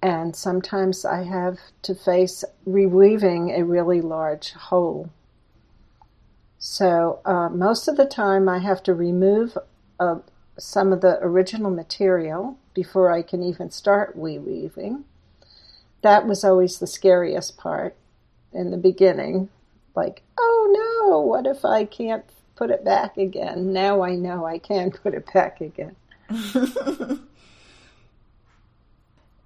And 0.00 0.36
sometimes 0.36 1.04
I 1.04 1.24
have 1.24 1.58
to 1.82 1.94
face 1.94 2.44
reweaving 2.66 3.58
a 3.58 3.64
really 3.64 4.00
large 4.00 4.52
hole. 4.52 5.10
So 6.58 7.20
uh, 7.24 7.48
most 7.48 7.88
of 7.88 7.96
the 7.96 8.06
time 8.06 8.48
I 8.48 8.58
have 8.58 8.82
to 8.84 8.94
remove 8.94 9.58
uh, 9.98 10.20
some 10.56 10.92
of 10.92 11.00
the 11.00 11.18
original 11.20 11.70
material 11.70 12.58
before 12.74 13.10
I 13.10 13.22
can 13.22 13.42
even 13.42 13.70
start 13.70 14.16
reweaving. 14.16 15.02
That 16.02 16.26
was 16.26 16.44
always 16.44 16.78
the 16.78 16.86
scariest 16.86 17.56
part 17.56 17.96
in 18.52 18.70
the 18.70 18.76
beginning. 18.76 19.48
Like, 19.94 20.22
oh 20.38 21.06
no, 21.08 21.20
what 21.20 21.46
if 21.46 21.64
I 21.64 21.84
can't 21.84 22.24
put 22.56 22.70
it 22.70 22.84
back 22.84 23.16
again? 23.16 23.72
Now 23.72 24.02
I 24.02 24.14
know 24.14 24.44
I 24.44 24.58
can 24.58 24.90
put 24.90 25.14
it 25.14 25.32
back 25.32 25.60
again. 25.60 25.96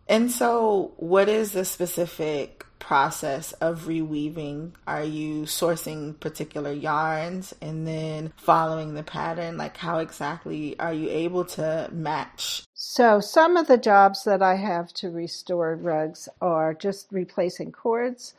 and 0.09 0.30
so, 0.30 0.92
what 0.97 1.28
is 1.28 1.52
the 1.52 1.64
specific 1.64 2.66
process 2.83 3.53
of 3.55 3.85
reweaving? 3.87 4.73
Are 4.89 5.05
you 5.05 5.43
sourcing 5.43 6.19
particular 6.19 6.73
yarns 6.73 7.55
and 7.62 7.87
then 7.87 8.33
following 8.37 8.95
the 8.95 9.05
pattern? 9.05 9.57
Like, 9.57 9.77
how 9.77 9.99
exactly 9.99 10.77
are 10.81 10.93
you 10.93 11.09
able 11.09 11.45
to 11.57 11.89
match? 11.93 12.65
So, 12.75 13.21
some 13.21 13.57
of 13.57 13.69
the 13.69 13.79
jobs 13.79 14.25
that 14.25 14.43
I 14.43 14.57
have 14.57 14.93
to 14.95 15.11
restore 15.11 15.77
rugs 15.77 16.29
are 16.41 16.75
just 16.75 17.07
replacing 17.12 17.71
cords, 17.71 18.35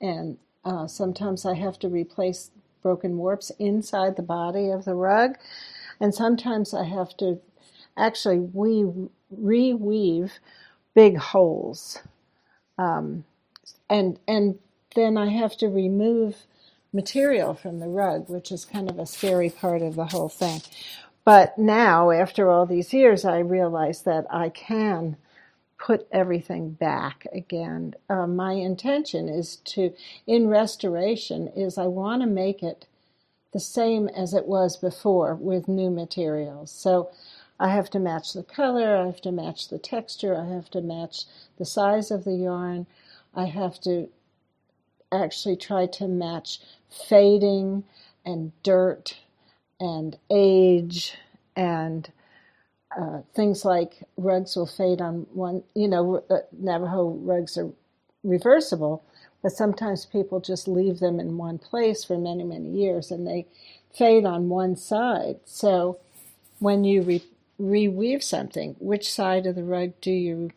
and 0.00 0.38
uh, 0.64 0.86
sometimes 0.86 1.44
I 1.44 1.54
have 1.54 1.78
to 1.80 1.88
replace 1.88 2.50
broken 2.82 3.18
warps 3.18 3.52
inside 3.58 4.16
the 4.16 4.22
body 4.22 4.70
of 4.70 4.86
the 4.86 4.94
rug, 4.94 5.36
and 6.00 6.14
sometimes 6.14 6.72
I 6.72 6.84
have 6.84 7.14
to 7.18 7.40
actually 7.96 8.38
we 8.38 8.86
reweave 9.38 10.30
big 10.94 11.18
holes, 11.18 11.98
um, 12.78 13.24
and 13.92 14.18
and 14.28 14.58
then 14.96 15.18
I 15.18 15.30
have 15.30 15.56
to 15.58 15.68
remove 15.68 16.46
material 16.92 17.54
from 17.54 17.80
the 17.80 17.88
rug, 17.88 18.30
which 18.30 18.52
is 18.52 18.66
kind 18.66 18.90
of 18.90 18.98
a 18.98 19.06
scary 19.06 19.50
part 19.50 19.82
of 19.82 19.96
the 19.96 20.06
whole 20.06 20.30
thing. 20.30 20.62
But 21.24 21.58
now, 21.58 22.10
after 22.12 22.50
all 22.50 22.66
these 22.66 22.94
years, 22.94 23.24
I 23.24 23.40
realize 23.40 24.02
that 24.04 24.26
I 24.30 24.50
can 24.50 25.18
put 25.78 26.08
everything 26.12 26.72
back 26.72 27.26
again. 27.32 27.94
Uh, 28.10 28.26
my 28.26 28.54
intention 28.54 29.28
is 29.28 29.56
to, 29.56 29.94
in 30.26 30.48
restoration, 30.48 31.48
is 31.56 31.78
I 31.78 31.86
want 31.86 32.22
to 32.22 32.28
make 32.28 32.62
it 32.62 32.86
the 33.52 33.60
same 33.60 34.08
as 34.08 34.34
it 34.34 34.46
was 34.46 34.76
before 34.76 35.34
with 35.34 35.68
new 35.68 35.90
materials. 35.90 36.72
So 36.72 37.10
I 37.60 37.70
have 37.70 37.90
to 37.90 38.00
match 38.00 38.32
the 38.32 38.44
color, 38.44 38.96
I 38.96 39.06
have 39.06 39.20
to 39.22 39.32
match 39.32 39.68
the 39.68 39.78
texture, 39.78 40.36
I 40.36 40.46
have 40.54 40.70
to 40.70 40.80
match 40.82 41.24
the 41.58 41.66
size 41.66 42.10
of 42.10 42.24
the 42.24 42.34
yarn, 42.34 42.86
I 43.34 43.46
have 43.46 43.80
to 43.82 44.08
actually 45.12 45.56
try 45.56 45.86
to 45.86 46.08
match 46.08 46.60
fading 47.08 47.84
and 48.24 48.52
dirt 48.62 49.16
and 49.80 50.18
age 50.30 51.16
and 51.56 52.10
uh, 52.98 53.20
things 53.34 53.64
like 53.64 54.04
rugs 54.16 54.56
will 54.56 54.66
fade 54.66 55.00
on 55.00 55.26
one, 55.32 55.62
you 55.74 55.88
know, 55.88 56.24
uh, 56.30 56.38
Navajo 56.52 57.10
rugs 57.22 57.58
are 57.58 57.70
reversible, 58.24 59.04
but 59.42 59.52
sometimes 59.52 60.06
people 60.06 60.40
just 60.40 60.68
leave 60.68 61.00
them 61.00 61.20
in 61.20 61.38
one 61.38 61.58
place 61.58 62.04
for 62.04 62.18
many, 62.18 62.44
many 62.44 62.70
years 62.70 63.10
and 63.10 63.26
they 63.26 63.46
fade 63.94 64.24
on 64.26 64.48
one 64.48 64.76
side. 64.76 65.40
So 65.44 66.00
when 66.60 66.84
you 66.84 67.02
re- 67.02 67.24
reweave 67.60 68.22
something, 68.22 68.76
which 68.80 69.12
side 69.12 69.46
of 69.46 69.56
the 69.56 69.64
rug 69.64 69.92
do 70.00 70.12
you 70.12 70.50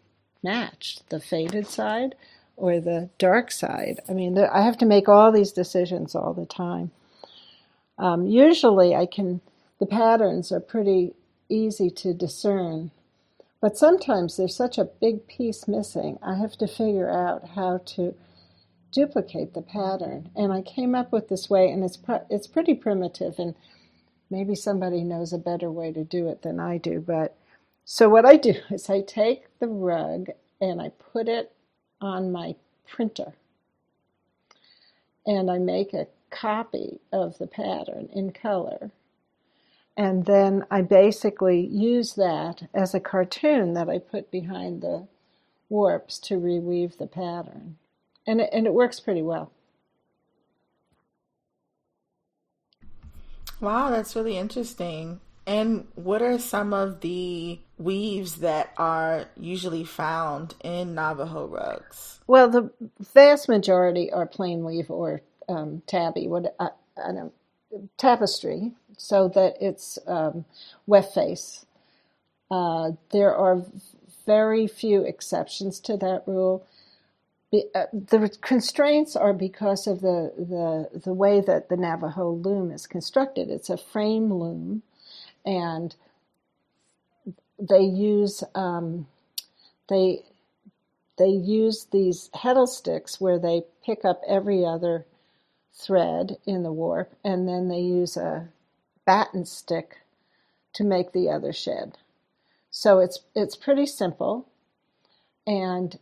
match? 0.44 1.00
The 1.10 1.20
faded 1.20 1.68
side 1.68 2.16
or 2.58 2.80
the 2.80 3.10
dark 3.18 3.52
side? 3.52 4.00
I 4.10 4.14
mean, 4.14 4.38
I 4.38 4.62
have 4.64 4.78
to 4.80 4.86
make 4.86 5.10
all 5.10 5.32
these 5.32 5.52
decisions 5.52 6.16
all 6.16 6.34
the 6.34 6.46
time. 6.46 6.92
Um, 7.98 8.28
usually, 8.28 8.96
I 8.96 9.06
can, 9.06 9.42
the 9.80 9.86
patterns 9.86 10.52
are 10.52 10.60
pretty 10.60 11.14
easy 11.50 11.90
to 11.90 12.14
discern, 12.14 12.92
but 13.62 13.78
sometimes 13.78 14.38
there's 14.38 14.56
such 14.56 14.78
a 14.78 14.86
big 15.02 15.28
piece 15.28 15.68
missing, 15.68 16.20
I 16.22 16.36
have 16.36 16.58
to 16.58 16.68
figure 16.68 17.10
out 17.10 17.50
how 17.56 17.80
to 17.96 18.16
duplicate 18.92 19.54
the 19.54 19.62
pattern. 19.62 20.32
And 20.36 20.54
I 20.54 20.62
came 20.62 20.96
up 20.96 21.12
with 21.12 21.30
this 21.30 21.50
way, 21.50 21.70
and 21.72 21.84
it's 21.84 21.98
it's 22.30 22.48
pretty 22.48 22.76
primitive, 22.76 23.40
and 23.40 23.56
maybe 24.30 24.56
somebody 24.56 25.04
knows 25.04 25.34
a 25.34 25.38
better 25.38 25.72
way 25.72 25.92
to 25.94 26.04
do 26.04 26.28
it 26.30 26.42
than 26.44 26.60
I 26.60 26.78
do. 26.78 27.00
But 27.02 27.38
so 27.86 28.10
what 28.10 28.26
I 28.26 28.38
do 28.38 28.56
is 28.72 28.90
I 28.90 29.02
take 29.02 29.46
the 29.60 29.68
rug 29.68 30.30
and 30.62 30.82
I 30.82 30.90
put 31.14 31.30
it 31.30 31.54
on 32.02 32.32
my 32.32 32.56
printer, 32.88 33.34
and 35.26 35.50
I 35.50 35.58
make 35.58 35.94
a 35.94 36.08
copy 36.30 37.00
of 37.12 37.38
the 37.38 37.48
pattern 37.48 38.10
in 38.14 38.32
color. 38.32 38.92
And 39.98 40.26
then 40.26 40.66
I 40.70 40.82
basically 40.82 41.66
use 41.66 42.16
that 42.16 42.68
as 42.74 42.94
a 42.94 43.00
cartoon 43.00 43.74
that 43.76 43.90
I 43.90 44.00
put 44.00 44.30
behind 44.30 44.82
the 44.82 45.08
warps 45.70 46.20
to 46.20 46.36
reweave 46.36 46.98
the 46.98 47.08
pattern 47.08 47.78
and 48.28 48.42
it, 48.42 48.50
and 48.52 48.66
it 48.66 48.74
works 48.74 49.00
pretty 49.00 49.22
well. 49.22 49.52
Wow, 53.60 53.90
that's 53.90 54.16
really 54.16 54.38
interesting. 54.38 55.22
And 55.48 55.88
what 55.96 56.22
are 56.22 56.40
some 56.40 56.74
of 56.74 57.02
the 57.02 57.60
weaves 57.78 58.38
that 58.38 58.72
are 58.78 59.26
usually 59.38 59.84
found 59.84 60.56
in 60.64 60.96
Navajo 60.96 61.48
rugs? 61.48 62.20
Well, 62.28 62.50
the 62.50 62.72
vast 63.14 63.50
majority 63.50 64.12
are 64.12 64.26
plain 64.26 64.64
weave 64.64 64.90
or 64.90 65.22
um, 65.48 65.82
tabby, 65.86 66.28
what 66.28 66.56
uh, 66.60 66.70
I, 66.98 67.02
I 67.02 67.30
tapestry, 67.98 68.74
so 68.98 69.28
that 69.30 69.56
it's 69.62 70.00
um, 70.08 70.46
weft 70.88 71.14
face. 71.14 71.66
Uh, 72.50 72.92
there 73.12 73.36
are 73.36 73.64
very 74.26 74.68
few 74.68 75.02
exceptions 75.02 75.80
to 75.82 75.98
that 75.98 76.24
rule. 76.26 76.66
Uh, 77.54 77.86
the 77.94 78.36
constraints 78.42 79.16
are 79.16 79.34
because 79.34 79.88
of 79.88 80.02
the, 80.02 80.34
the 80.38 81.00
the 81.00 81.14
way 81.14 81.40
that 81.42 81.70
the 81.70 81.78
Navajo 81.78 82.32
loom 82.32 82.72
is 82.72 82.88
constructed. 82.88 83.50
It's 83.50 83.70
a 83.70 83.78
frame 83.78 84.34
loom, 84.34 84.84
and 85.46 85.96
they 87.60 87.82
use 87.82 88.44
um, 88.56 89.08
they 89.90 90.24
they 91.18 91.30
use 91.30 91.88
these 91.92 92.30
heddle 92.36 92.68
sticks 92.68 93.22
where 93.22 93.40
they 93.40 93.64
pick 93.86 94.06
up 94.06 94.22
every 94.28 94.66
other 94.66 95.06
thread 95.74 96.38
in 96.46 96.64
the 96.64 96.74
warp, 96.74 97.14
and 97.24 97.48
then 97.48 97.70
they 97.70 97.80
use 97.80 98.18
a 98.18 98.50
batten 99.06 99.46
stick 99.46 99.98
to 100.74 100.84
make 100.84 101.12
the 101.12 101.30
other 101.30 101.54
shed. 101.54 101.98
So 102.72 103.00
it's 103.00 103.22
it's 103.36 103.56
pretty 103.56 103.86
simple, 103.86 104.48
and 105.48 105.98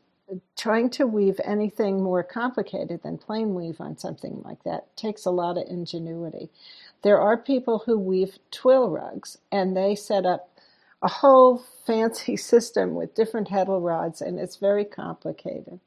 trying 0.57 0.89
to 0.91 1.07
weave 1.07 1.39
anything 1.43 2.01
more 2.01 2.24
complicated 2.24 3.03
than 3.03 3.17
plain 3.17 3.53
weave 3.55 3.79
on 3.81 3.98
something 3.98 4.41
like 4.43 4.63
that 4.63 4.95
takes 4.98 5.25
a 5.25 5.31
lot 5.31 5.57
of 5.57 5.67
ingenuity. 5.69 6.50
There 7.03 7.19
are 7.19 7.38
people 7.38 7.83
who 7.86 8.00
weave 8.00 8.38
twill 8.51 8.89
rugs 8.89 9.38
and 9.51 9.75
they 9.75 9.95
set 9.95 10.25
up 10.25 10.52
a 11.03 11.10
whole 11.10 11.63
fancy 11.86 12.38
system 12.51 12.95
with 12.95 13.15
different 13.15 13.50
heddle 13.50 13.83
rods 13.83 14.22
and 14.22 14.39
it's 14.39 14.55
very 14.55 14.86
complicated. 14.86 15.79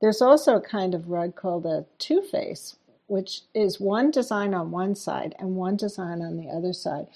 There's 0.00 0.22
also 0.22 0.56
a 0.56 0.60
kind 0.60 0.94
of 0.94 1.08
rug 1.08 1.36
called 1.36 1.66
a 1.66 1.86
two 1.98 2.22
face, 2.22 2.76
which 3.06 3.42
is 3.54 3.80
one 3.80 4.10
design 4.10 4.54
on 4.54 4.70
one 4.70 4.94
side 4.94 5.34
and 5.38 5.56
one 5.56 5.76
design 5.76 6.22
on 6.22 6.36
the 6.36 6.48
other 6.48 6.72
side. 6.72 7.06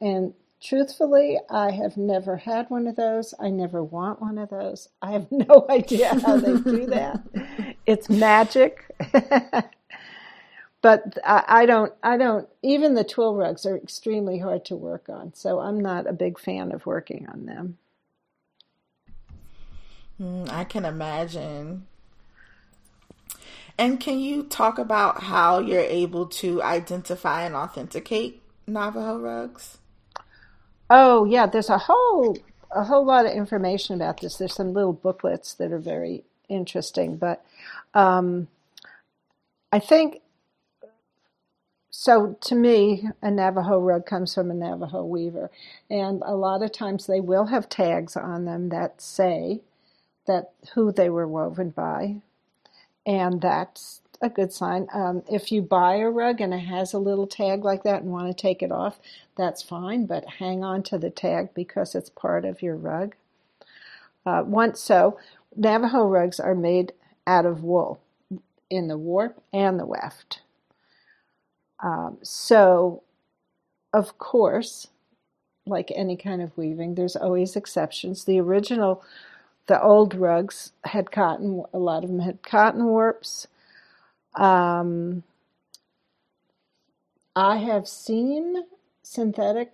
And 0.00 0.34
Truthfully, 0.60 1.38
I 1.48 1.70
have 1.70 1.96
never 1.96 2.36
had 2.36 2.68
one 2.68 2.88
of 2.88 2.96
those. 2.96 3.32
I 3.38 3.48
never 3.48 3.82
want 3.82 4.20
one 4.20 4.38
of 4.38 4.50
those. 4.50 4.88
I 5.00 5.12
have 5.12 5.28
no 5.30 5.66
idea 5.70 6.18
how 6.20 6.36
they 6.36 6.56
do 6.56 6.86
that. 6.86 7.22
it's 7.86 8.10
magic. 8.10 8.84
But 10.80 11.18
I, 11.24 11.44
I, 11.48 11.66
don't 11.66 11.92
I 12.02 12.16
don't 12.16 12.48
even 12.62 12.94
the 12.94 13.04
twill 13.04 13.34
rugs 13.34 13.66
are 13.66 13.76
extremely 13.76 14.38
hard 14.38 14.64
to 14.66 14.76
work 14.76 15.08
on, 15.08 15.34
so 15.34 15.60
I'm 15.60 15.80
not 15.80 16.06
a 16.06 16.12
big 16.12 16.38
fan 16.38 16.72
of 16.72 16.86
working 16.86 17.26
on 17.28 17.46
them. 17.46 17.78
Mm, 20.20 20.50
I 20.50 20.64
can 20.64 20.84
imagine. 20.84 21.86
And 23.76 24.00
can 24.00 24.18
you 24.18 24.42
talk 24.42 24.78
about 24.78 25.22
how 25.24 25.60
you're 25.60 25.80
able 25.80 26.26
to 26.26 26.60
identify 26.62 27.44
and 27.44 27.54
authenticate 27.54 28.42
Navajo 28.66 29.18
rugs? 29.18 29.78
Oh 30.90 31.24
yeah, 31.24 31.46
there's 31.46 31.70
a 31.70 31.78
whole 31.78 32.36
a 32.70 32.84
whole 32.84 33.04
lot 33.04 33.26
of 33.26 33.32
information 33.32 33.94
about 33.94 34.20
this. 34.20 34.36
There's 34.36 34.54
some 34.54 34.72
little 34.72 34.92
booklets 34.92 35.54
that 35.54 35.72
are 35.72 35.78
very 35.78 36.24
interesting, 36.48 37.16
but 37.16 37.44
um, 37.94 38.48
I 39.72 39.78
think 39.78 40.22
so. 41.90 42.36
To 42.42 42.54
me, 42.54 43.08
a 43.22 43.30
Navajo 43.30 43.78
rug 43.80 44.06
comes 44.06 44.34
from 44.34 44.50
a 44.50 44.54
Navajo 44.54 45.04
weaver, 45.04 45.50
and 45.90 46.22
a 46.26 46.36
lot 46.36 46.62
of 46.62 46.72
times 46.72 47.06
they 47.06 47.20
will 47.20 47.46
have 47.46 47.68
tags 47.68 48.16
on 48.16 48.44
them 48.46 48.70
that 48.70 49.00
say 49.02 49.60
that 50.26 50.52
who 50.74 50.92
they 50.92 51.10
were 51.10 51.28
woven 51.28 51.70
by, 51.70 52.16
and 53.06 53.40
that's 53.40 54.02
a 54.22 54.28
good 54.30 54.52
sign. 54.52 54.88
Um, 54.94 55.22
if 55.30 55.52
you 55.52 55.62
buy 55.62 55.96
a 55.96 56.10
rug 56.10 56.40
and 56.40 56.54
it 56.54 56.58
has 56.60 56.92
a 56.92 56.98
little 56.98 57.26
tag 57.26 57.64
like 57.64 57.84
that 57.84 58.02
and 58.02 58.12
want 58.12 58.28
to 58.28 58.34
take 58.42 58.62
it 58.62 58.72
off, 58.72 58.98
that's 59.36 59.62
fine, 59.62 60.06
but 60.06 60.26
hang 60.38 60.64
on 60.64 60.82
to 60.84 60.98
the 60.98 61.10
tag 61.10 61.50
because 61.54 61.94
it's 61.94 62.10
part 62.10 62.44
of 62.44 62.62
your 62.62 62.76
rug. 62.76 63.14
Uh, 64.26 64.42
once 64.46 64.80
so, 64.80 65.18
Navajo 65.56 66.06
rugs 66.06 66.40
are 66.40 66.54
made 66.54 66.92
out 67.26 67.46
of 67.46 67.64
wool 67.64 68.00
in 68.70 68.88
the 68.88 68.98
warp 68.98 69.42
and 69.52 69.78
the 69.80 69.86
weft. 69.86 70.40
Um, 71.80 72.18
so, 72.22 73.02
of 73.92 74.18
course, 74.18 74.88
like 75.66 75.92
any 75.94 76.16
kind 76.16 76.42
of 76.42 76.56
weaving, 76.56 76.94
there's 76.94 77.16
always 77.16 77.56
exceptions. 77.56 78.24
The 78.24 78.40
original, 78.40 79.02
the 79.66 79.80
old 79.82 80.14
rugs 80.14 80.72
had 80.84 81.10
cotton, 81.12 81.64
a 81.72 81.78
lot 81.78 82.04
of 82.04 82.10
them 82.10 82.20
had 82.20 82.42
cotton 82.42 82.86
warps. 82.86 83.46
Um, 84.34 85.22
I 87.36 87.58
have 87.58 87.86
seen 87.86 88.64
synthetic 89.02 89.72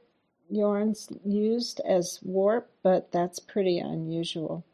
yarns 0.50 1.08
used 1.24 1.80
as 1.80 2.20
warp, 2.22 2.70
but 2.82 3.10
that's 3.12 3.38
pretty 3.38 3.78
unusual. 3.78 4.64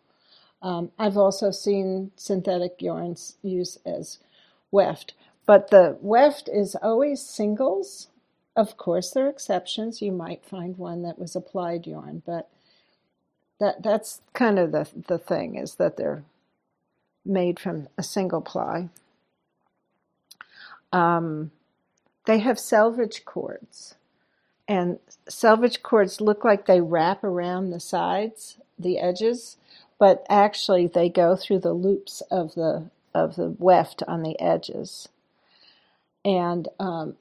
Um, 0.62 0.90
I've 0.98 1.16
also 1.16 1.50
seen 1.50 2.10
synthetic 2.16 2.82
yarns 2.82 3.36
used 3.42 3.78
as 3.86 4.18
weft, 4.70 5.14
but 5.50 5.70
the 5.70 5.98
weft 6.00 6.48
is 6.48 6.76
always 6.76 7.20
singles. 7.20 8.06
Of 8.54 8.76
course, 8.76 9.10
there 9.10 9.26
are 9.26 9.30
exceptions. 9.30 10.00
You 10.00 10.12
might 10.12 10.44
find 10.44 10.78
one 10.78 11.02
that 11.02 11.18
was 11.18 11.34
applied 11.34 11.88
yarn, 11.88 12.22
but 12.24 12.48
that 13.58 13.82
that's 13.82 14.20
kind 14.32 14.60
of 14.60 14.70
the 14.70 14.86
the 15.08 15.18
thing 15.18 15.56
is 15.56 15.74
that 15.74 15.96
they're 15.96 16.22
made 17.24 17.58
from 17.58 17.88
a 17.98 18.04
single 18.04 18.40
ply. 18.40 18.90
Um, 20.92 21.50
they 22.26 22.38
have 22.38 22.60
selvage 22.60 23.24
cords, 23.24 23.96
and 24.68 25.00
selvage 25.28 25.82
cords 25.82 26.20
look 26.20 26.44
like 26.44 26.66
they 26.66 26.80
wrap 26.80 27.24
around 27.24 27.70
the 27.70 27.80
sides, 27.80 28.58
the 28.78 29.00
edges, 29.00 29.56
but 29.98 30.24
actually 30.28 30.86
they 30.86 31.08
go 31.08 31.34
through 31.34 31.58
the 31.58 31.72
loops 31.72 32.20
of 32.30 32.54
the 32.54 32.88
of 33.12 33.34
the 33.34 33.56
weft 33.58 34.04
on 34.06 34.22
the 34.22 34.38
edges. 34.40 35.08
And 36.24 36.68
um, 36.78 37.16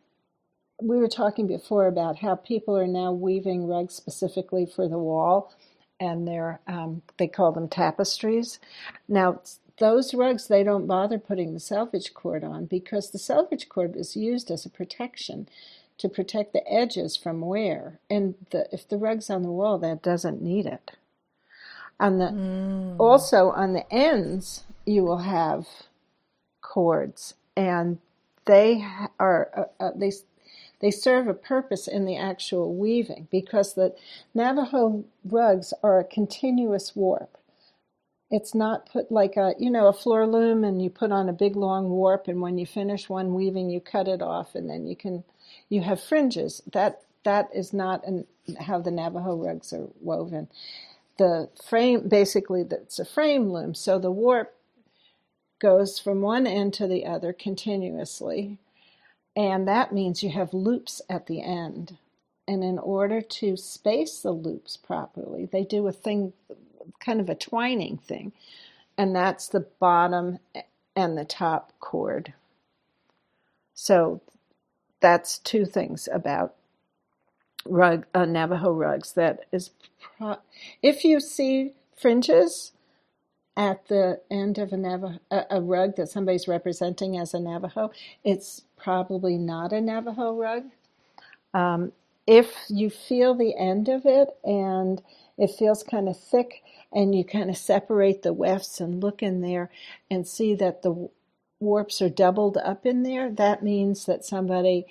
we 0.81 0.97
were 0.97 1.07
talking 1.07 1.47
before 1.47 1.87
about 1.87 2.19
how 2.19 2.35
people 2.35 2.77
are 2.77 2.87
now 2.87 3.11
weaving 3.11 3.67
rugs 3.67 3.93
specifically 3.93 4.65
for 4.65 4.87
the 4.87 4.97
wall, 4.97 5.53
and 5.99 6.27
they're 6.27 6.59
um, 6.67 7.01
they 7.17 7.27
call 7.27 7.51
them 7.51 7.67
tapestries. 7.67 8.59
Now 9.07 9.41
those 9.79 10.13
rugs 10.13 10.47
they 10.47 10.63
don't 10.63 10.87
bother 10.87 11.17
putting 11.17 11.53
the 11.53 11.59
selvage 11.59 12.13
cord 12.13 12.43
on 12.43 12.65
because 12.65 13.09
the 13.09 13.17
selvage 13.17 13.67
cord 13.67 13.95
is 13.95 14.15
used 14.15 14.51
as 14.51 14.65
a 14.65 14.69
protection 14.69 15.49
to 15.97 16.07
protect 16.07 16.53
the 16.53 16.71
edges 16.71 17.17
from 17.17 17.41
wear 17.41 17.99
and 18.09 18.35
the, 18.51 18.67
if 18.71 18.87
the 18.87 18.97
rug's 18.97 19.29
on 19.29 19.41
the 19.41 19.51
wall 19.51 19.77
that 19.79 20.01
doesn't 20.01 20.41
need 20.41 20.65
it 20.65 20.91
on 21.99 22.19
the 22.19 22.25
mm. 22.25 22.95
also 22.99 23.49
on 23.51 23.73
the 23.73 23.91
ends 23.91 24.63
you 24.85 25.03
will 25.03 25.19
have 25.19 25.65
cords 26.61 27.33
and 27.55 27.97
they 28.49 28.85
are 29.19 29.51
uh, 29.79 29.83
uh, 29.85 29.91
they 29.95 30.11
they 30.81 30.91
serve 30.91 31.29
a 31.29 31.35
purpose 31.35 31.87
in 31.87 32.05
the 32.05 32.17
actual 32.17 32.75
weaving 32.75 33.29
because 33.31 33.75
the 33.75 33.95
Navajo 34.35 35.05
rugs 35.25 35.73
are 35.83 35.99
a 35.99 36.05
continuous 36.05 36.95
warp. 36.95 37.37
It's 38.31 38.55
not 38.55 38.91
put 38.91 39.11
like 39.11 39.37
a 39.37 39.55
you 39.59 39.71
know 39.71 39.87
a 39.87 39.93
floor 39.93 40.27
loom 40.27 40.63
and 40.65 40.81
you 40.83 40.89
put 40.89 41.11
on 41.11 41.29
a 41.29 41.33
big 41.33 41.55
long 41.55 41.89
warp 41.91 42.27
and 42.27 42.41
when 42.41 42.57
you 42.57 42.65
finish 42.65 43.09
one 43.09 43.35
weaving 43.35 43.69
you 43.69 43.81
cut 43.81 44.07
it 44.09 44.21
off 44.23 44.55
and 44.55 44.69
then 44.69 44.87
you 44.87 44.95
can 44.97 45.23
you 45.69 45.81
have 45.83 46.01
fringes. 46.03 46.63
That 46.73 47.03
that 47.25 47.49
is 47.55 47.73
not 47.73 48.05
an, 48.07 48.27
how 48.59 48.79
the 48.79 48.91
Navajo 48.91 49.35
rugs 49.37 49.73
are 49.73 49.89
woven. 50.01 50.49
The 51.19 51.49
frame 51.69 52.09
basically 52.09 52.63
that's 52.63 52.99
a 52.99 53.05
frame 53.05 53.51
loom. 53.51 53.75
So 53.75 53.99
the 53.99 54.11
warp 54.11 54.55
goes 55.59 55.99
from 55.99 56.21
one 56.21 56.47
end 56.47 56.73
to 56.75 56.87
the 56.87 57.05
other 57.05 57.33
continuously. 57.33 58.59
And 59.35 59.67
that 59.67 59.93
means 59.93 60.23
you 60.23 60.31
have 60.31 60.53
loops 60.53 61.01
at 61.09 61.27
the 61.27 61.41
end. 61.41 61.97
And 62.47 62.63
in 62.63 62.79
order 62.79 63.21
to 63.21 63.57
space 63.57 64.21
the 64.21 64.31
loops 64.31 64.77
properly, 64.77 65.47
they 65.51 65.63
do 65.63 65.87
a 65.87 65.91
thing, 65.91 66.33
kind 66.99 67.21
of 67.21 67.29
a 67.29 67.35
twining 67.35 67.97
thing. 67.97 68.33
And 68.97 69.15
that's 69.15 69.47
the 69.47 69.67
bottom 69.79 70.39
and 70.95 71.17
the 71.17 71.25
top 71.25 71.73
cord. 71.79 72.33
So 73.73 74.21
that's 75.01 75.39
two 75.39 75.65
things 75.65 76.09
about 76.11 76.55
rug 77.65 78.05
uh, 78.13 78.25
Navajo 78.25 78.73
rugs. 78.73 79.13
That 79.13 79.41
is, 79.51 79.71
pro- 80.17 80.39
if 80.83 81.05
you 81.05 81.19
see 81.19 81.73
fringes 81.97 82.73
at 83.57 83.87
the 83.87 84.21
end 84.31 84.57
of 84.57 84.73
a 84.73 84.77
Navajo 84.77 85.19
a, 85.31 85.45
rug 85.61 85.95
that 85.97 86.09
somebody's 86.09 86.47
representing 86.47 87.17
as 87.17 87.33
a 87.33 87.39
Navajo, 87.39 87.91
it's 88.23 88.63
probably 88.77 89.37
not 89.37 89.73
a 89.73 89.81
Navajo 89.81 90.35
rug. 90.35 90.65
Um, 91.53 91.91
if 92.27 92.53
you 92.69 92.89
feel 92.89 93.35
the 93.35 93.55
end 93.57 93.89
of 93.89 94.03
it 94.05 94.29
and 94.43 95.01
it 95.37 95.51
feels 95.51 95.83
kind 95.83 96.09
of 96.09 96.19
thick, 96.19 96.63
and 96.93 97.15
you 97.15 97.23
kind 97.23 97.49
of 97.49 97.57
separate 97.57 98.23
the 98.23 98.33
wefts 98.33 98.81
and 98.81 99.01
look 99.03 99.23
in 99.23 99.41
there 99.41 99.71
and 100.11 100.27
see 100.27 100.55
that 100.55 100.81
the 100.81 101.09
warps 101.59 102.01
are 102.01 102.09
doubled 102.09 102.57
up 102.57 102.85
in 102.85 103.03
there, 103.03 103.31
that 103.31 103.63
means 103.63 104.05
that 104.05 104.25
somebody 104.25 104.85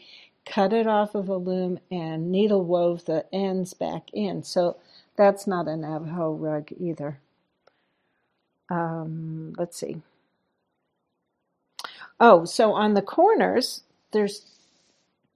cut 0.47 0.73
it 0.73 0.87
off 0.87 1.15
of 1.15 1.29
a 1.29 1.37
loom 1.37 1.79
and 1.91 2.31
needle 2.33 2.65
wove 2.65 3.05
the 3.07 3.27
ends 3.35 3.75
back 3.75 4.09
in. 4.13 4.43
So 4.43 4.79
that's 5.17 5.47
not 5.47 5.69
a 5.69 5.77
Navajo 5.77 6.33
rug 6.33 6.71
either. 6.79 7.21
Um, 8.71 9.55
let's 9.59 9.77
see. 9.77 10.03
Oh, 12.21 12.45
so 12.45 12.73
on 12.73 12.95
the 12.95 13.03
corners, 13.03 13.83
there's 14.13 14.45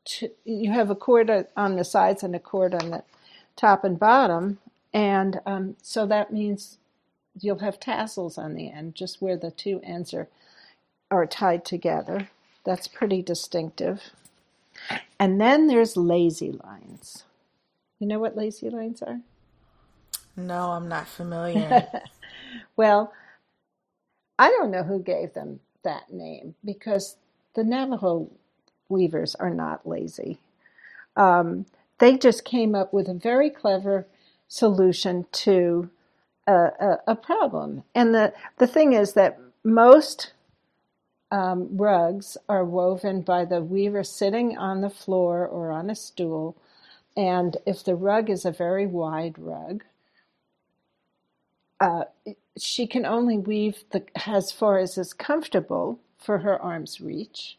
two, 0.05 0.31
you 0.45 0.73
have 0.73 0.90
a 0.90 0.95
cord 0.95 1.31
on 1.57 1.77
the 1.77 1.85
sides 1.85 2.23
and 2.23 2.35
a 2.35 2.40
cord 2.40 2.75
on 2.75 2.90
the 2.90 3.05
top 3.57 3.85
and 3.85 3.99
bottom, 3.99 4.59
and 4.92 5.40
um, 5.47 5.77
so 5.83 6.07
that 6.07 6.33
means 6.33 6.79
you'll 7.40 7.61
have 7.61 7.81
tassels 7.81 8.37
on 8.37 8.55
the 8.55 8.71
end, 8.71 8.95
just 8.95 9.23
where 9.23 9.37
the 9.37 9.51
two 9.51 9.81
ends 9.85 10.12
are 10.12 10.29
are 11.11 11.27
tied 11.27 11.64
together. 11.64 12.29
That's 12.64 12.88
pretty 12.88 13.23
distinctive. 13.23 14.03
And 15.18 15.40
then 15.40 15.66
there's 15.66 15.97
lazy 15.97 16.53
lines. 16.53 17.25
You 17.99 18.07
know 18.07 18.18
what 18.18 18.37
lazy 18.37 18.71
lines 18.71 19.03
are? 19.03 19.21
No, 20.37 20.73
I'm 20.73 20.88
not 20.88 21.07
familiar. 21.07 21.87
well, 22.77 23.12
I 24.38 24.51
don't 24.51 24.71
know 24.71 24.83
who 24.85 25.01
gave 25.01 25.35
them 25.35 25.61
that 25.85 26.12
name 26.12 26.55
because 26.64 27.16
the 27.55 27.64
Navajo 27.64 28.31
weavers 28.88 29.35
are 29.37 29.51
not 29.51 29.87
lazy. 29.87 30.38
Um, 31.16 31.66
they 31.99 32.18
just 32.18 32.45
came 32.45 32.75
up 32.75 32.92
with 32.92 33.09
a 33.09 33.14
very 33.14 33.51
clever 33.51 34.07
solution 34.49 35.27
to 35.33 35.90
a, 36.47 36.53
a, 36.53 36.99
a 37.09 37.16
problem. 37.16 37.85
And 37.95 38.14
the, 38.14 38.33
the 38.59 38.66
thing 38.66 38.92
is 38.92 39.14
that 39.14 39.38
most 39.64 40.33
um, 41.31 41.77
rugs 41.77 42.37
are 42.49 42.64
woven 42.64 43.23
by 43.23 43.45
the 43.45 43.62
weaver 43.62 44.05
sitting 44.05 44.57
on 44.59 44.81
the 44.81 44.90
floor 44.90 45.47
or 45.47 45.71
on 45.71 45.90
a 45.90 45.95
stool. 45.95 46.57
And 47.16 47.57
if 47.66 47.85
the 47.85 47.95
rug 47.95 48.31
is 48.31 48.45
a 48.45 48.53
very 48.53 48.87
wide 48.87 49.38
rug, 49.38 49.85
uh, 51.81 52.05
she 52.59 52.87
can 52.87 53.07
only 53.07 53.38
weave 53.38 53.85
the, 53.93 54.05
as 54.27 54.53
far 54.53 54.79
as 54.79 54.99
is 54.99 55.12
comfortable 55.12 56.01
for 56.19 56.38
her 56.38 56.61
arm's 56.61 57.01
reach. 57.01 57.59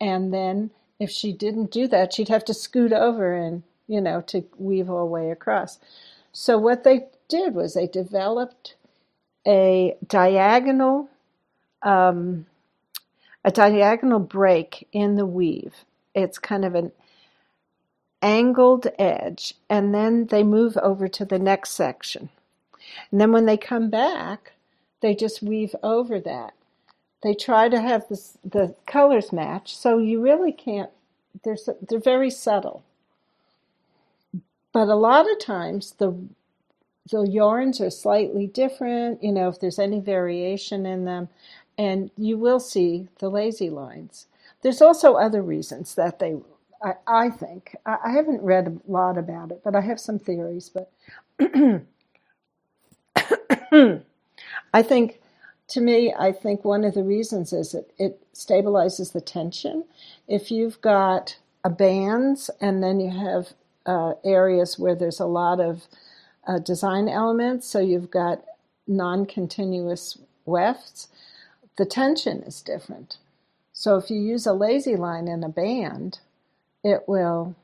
And 0.00 0.32
then 0.32 0.70
if 0.98 1.10
she 1.10 1.32
didn't 1.32 1.70
do 1.70 1.88
that, 1.88 2.14
she'd 2.14 2.28
have 2.28 2.44
to 2.46 2.54
scoot 2.54 2.92
over 2.92 3.34
and, 3.34 3.62
you 3.88 4.00
know, 4.00 4.22
to 4.28 4.44
weave 4.58 4.90
all 4.90 5.00
the 5.00 5.12
way 5.12 5.30
across. 5.30 5.78
So 6.32 6.58
what 6.58 6.84
they 6.84 7.06
did 7.28 7.54
was 7.54 7.74
they 7.74 7.86
developed 7.86 8.76
a 9.46 9.96
diagonal 10.06 11.08
um, 11.82 12.46
a 13.44 13.50
diagonal 13.50 14.20
break 14.20 14.88
in 14.92 15.16
the 15.16 15.26
weave. 15.26 15.84
It's 16.14 16.38
kind 16.38 16.64
of 16.64 16.74
an 16.74 16.92
angled 18.22 18.88
edge, 18.98 19.54
and 19.70 19.94
then 19.94 20.26
they 20.26 20.42
move 20.42 20.76
over 20.78 21.08
to 21.08 21.24
the 21.24 21.38
next 21.38 21.70
section. 21.72 22.30
And 23.10 23.20
then 23.20 23.32
when 23.32 23.46
they 23.46 23.56
come 23.56 23.90
back, 23.90 24.52
they 25.00 25.14
just 25.14 25.42
weave 25.42 25.74
over 25.82 26.20
that. 26.20 26.54
They 27.22 27.34
try 27.34 27.68
to 27.68 27.80
have 27.80 28.08
this, 28.08 28.38
the 28.44 28.74
colors 28.86 29.32
match, 29.32 29.76
so 29.76 29.98
you 29.98 30.20
really 30.22 30.52
can't. 30.52 30.90
They're 31.44 31.56
they're 31.86 32.00
very 32.00 32.30
subtle. 32.30 32.82
But 34.72 34.88
a 34.88 34.94
lot 34.94 35.30
of 35.30 35.38
times 35.38 35.92
the 35.98 36.16
the 37.10 37.22
yarns 37.22 37.80
are 37.80 37.90
slightly 37.90 38.46
different. 38.46 39.22
You 39.22 39.32
know, 39.32 39.48
if 39.48 39.60
there's 39.60 39.78
any 39.78 40.00
variation 40.00 40.86
in 40.86 41.04
them, 41.04 41.28
and 41.80 42.10
you 42.16 42.36
will 42.36 42.60
see 42.60 43.08
the 43.18 43.30
lazy 43.30 43.70
lines. 43.70 44.26
There's 44.62 44.82
also 44.82 45.14
other 45.14 45.42
reasons 45.42 45.94
that 45.94 46.18
they, 46.18 46.36
I, 46.82 46.92
I 47.06 47.30
think, 47.30 47.74
I, 47.86 47.96
I, 48.04 48.12
haven't 48.12 48.42
read 48.42 48.66
a 48.66 48.92
lot 48.92 49.16
about 49.16 49.50
it, 49.50 49.62
but 49.64 49.74
I 49.74 49.80
have 49.80 49.98
some 49.98 50.18
theories. 50.18 50.68
But 50.68 50.92
I 54.74 54.82
think, 54.82 55.20
to 55.68 55.80
me, 55.80 56.14
I 56.18 56.32
think 56.32 56.64
one 56.64 56.84
of 56.84 56.94
the 56.94 57.04
reasons 57.04 57.52
is 57.52 57.74
it, 57.74 57.92
it 57.98 58.22
stabilizes 58.34 59.12
the 59.12 59.20
tension. 59.20 59.84
If 60.28 60.50
you've 60.50 60.80
got 60.80 61.38
a 61.64 61.70
bands 61.70 62.50
and 62.60 62.82
then 62.82 63.00
you 63.00 63.10
have 63.10 63.54
uh, 63.86 64.14
areas 64.24 64.78
where 64.78 64.94
there's 64.94 65.20
a 65.20 65.26
lot 65.26 65.60
of 65.60 65.84
uh, 66.46 66.58
design 66.58 67.08
elements, 67.08 67.66
so 67.66 67.80
you've 67.80 68.10
got 68.10 68.42
non 68.86 69.26
continuous 69.26 70.18
wefts 70.46 71.08
the 71.80 71.86
tension 71.86 72.42
is 72.42 72.60
different. 72.60 73.16
So 73.72 73.96
if 73.96 74.10
you 74.10 74.18
use 74.20 74.46
a 74.46 74.52
lazy 74.52 74.96
line 74.96 75.28
in 75.28 75.42
a 75.42 75.48
band, 75.48 76.20
it 76.84 77.04
will 77.06 77.56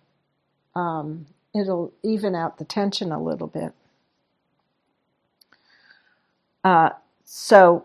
um, 0.75 1.27
it'll 1.55 1.93
even 2.03 2.35
out 2.35 2.59
the 2.59 2.65
tension 2.65 3.13
a 3.13 3.23
little 3.23 3.47
bit. 3.47 3.75
Uh, 6.67 6.91
so 7.25 7.85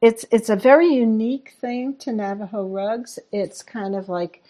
it's 0.00 0.24
it's 0.30 0.48
a 0.48 0.56
very 0.56 0.88
unique 0.88 1.54
thing 1.60 1.94
to 1.96 2.10
Navajo 2.10 2.66
rugs. 2.66 3.18
It's 3.30 3.62
kind 3.62 3.94
of 3.94 4.08
like, 4.08 4.42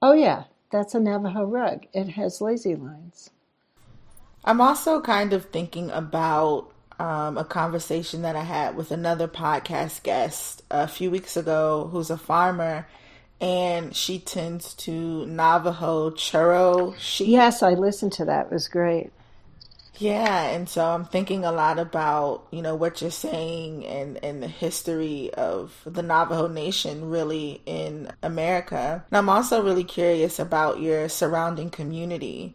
oh 0.00 0.14
yeah, 0.14 0.44
that's 0.72 0.94
a 0.94 1.00
Navajo 1.00 1.44
rug. 1.44 1.84
It 1.92 2.08
has 2.20 2.40
lazy 2.40 2.74
lines. 2.74 3.28
I'm 4.46 4.62
also 4.62 5.02
kind 5.02 5.34
of 5.34 5.44
thinking 5.50 5.90
about 5.90 6.72
um, 6.98 7.36
a 7.36 7.44
conversation 7.44 8.22
that 8.22 8.34
I 8.34 8.44
had 8.44 8.76
with 8.76 8.90
another 8.90 9.28
podcast 9.28 10.02
guest 10.04 10.62
a 10.70 10.88
few 10.88 11.10
weeks 11.10 11.36
ago 11.36 11.90
who's 11.92 12.08
a 12.08 12.16
farmer 12.16 12.88
and 13.42 13.94
she 13.94 14.18
tends 14.18 14.72
to 14.76 15.26
Navajo 15.26 16.08
churro 16.12 16.96
sheep. 16.98 17.28
Yes, 17.28 17.62
I 17.62 17.74
listened 17.74 18.12
to 18.12 18.24
that. 18.24 18.46
It 18.46 18.52
was 18.52 18.68
great. 18.68 19.10
Yeah, 20.00 20.44
and 20.50 20.68
so 20.68 20.84
I'm 20.84 21.04
thinking 21.04 21.44
a 21.44 21.50
lot 21.50 21.80
about, 21.80 22.46
you 22.52 22.62
know, 22.62 22.76
what 22.76 23.02
you're 23.02 23.10
saying 23.10 23.84
and, 23.84 24.22
and 24.22 24.40
the 24.40 24.46
history 24.46 25.34
of 25.34 25.80
the 25.84 26.02
Navajo 26.04 26.46
Nation 26.46 27.10
really 27.10 27.60
in 27.66 28.12
America. 28.22 29.04
And 29.10 29.16
I'm 29.16 29.28
also 29.28 29.60
really 29.60 29.82
curious 29.82 30.38
about 30.38 30.80
your 30.80 31.08
surrounding 31.08 31.70
community 31.70 32.54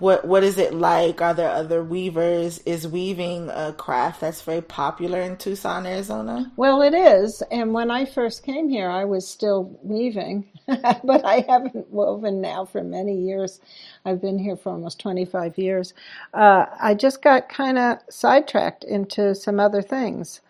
what 0.00 0.24
what 0.24 0.44
is 0.44 0.58
it 0.58 0.74
like? 0.74 1.20
Are 1.20 1.34
there 1.34 1.50
other 1.50 1.82
weavers? 1.82 2.58
Is 2.60 2.86
weaving 2.86 3.50
a 3.50 3.72
craft 3.72 4.20
that's 4.20 4.42
very 4.42 4.62
popular 4.62 5.20
in 5.20 5.36
Tucson, 5.36 5.86
Arizona? 5.86 6.52
Well, 6.56 6.82
it 6.82 6.94
is. 6.94 7.42
And 7.50 7.72
when 7.72 7.90
I 7.90 8.04
first 8.04 8.42
came 8.42 8.68
here, 8.68 8.90
I 8.90 9.04
was 9.04 9.26
still 9.26 9.78
weaving, 9.82 10.48
but 10.66 11.24
I 11.24 11.44
haven't 11.48 11.90
woven 11.90 12.40
now 12.40 12.64
for 12.64 12.82
many 12.82 13.16
years. 13.16 13.60
I've 14.04 14.20
been 14.20 14.38
here 14.38 14.56
for 14.56 14.72
almost 14.72 15.00
25 15.00 15.58
years. 15.58 15.94
Uh, 16.34 16.66
I 16.80 16.94
just 16.94 17.22
got 17.22 17.48
kind 17.48 17.78
of 17.78 17.98
sidetracked 18.10 18.84
into 18.84 19.34
some 19.34 19.60
other 19.60 19.82
things. 19.82 20.40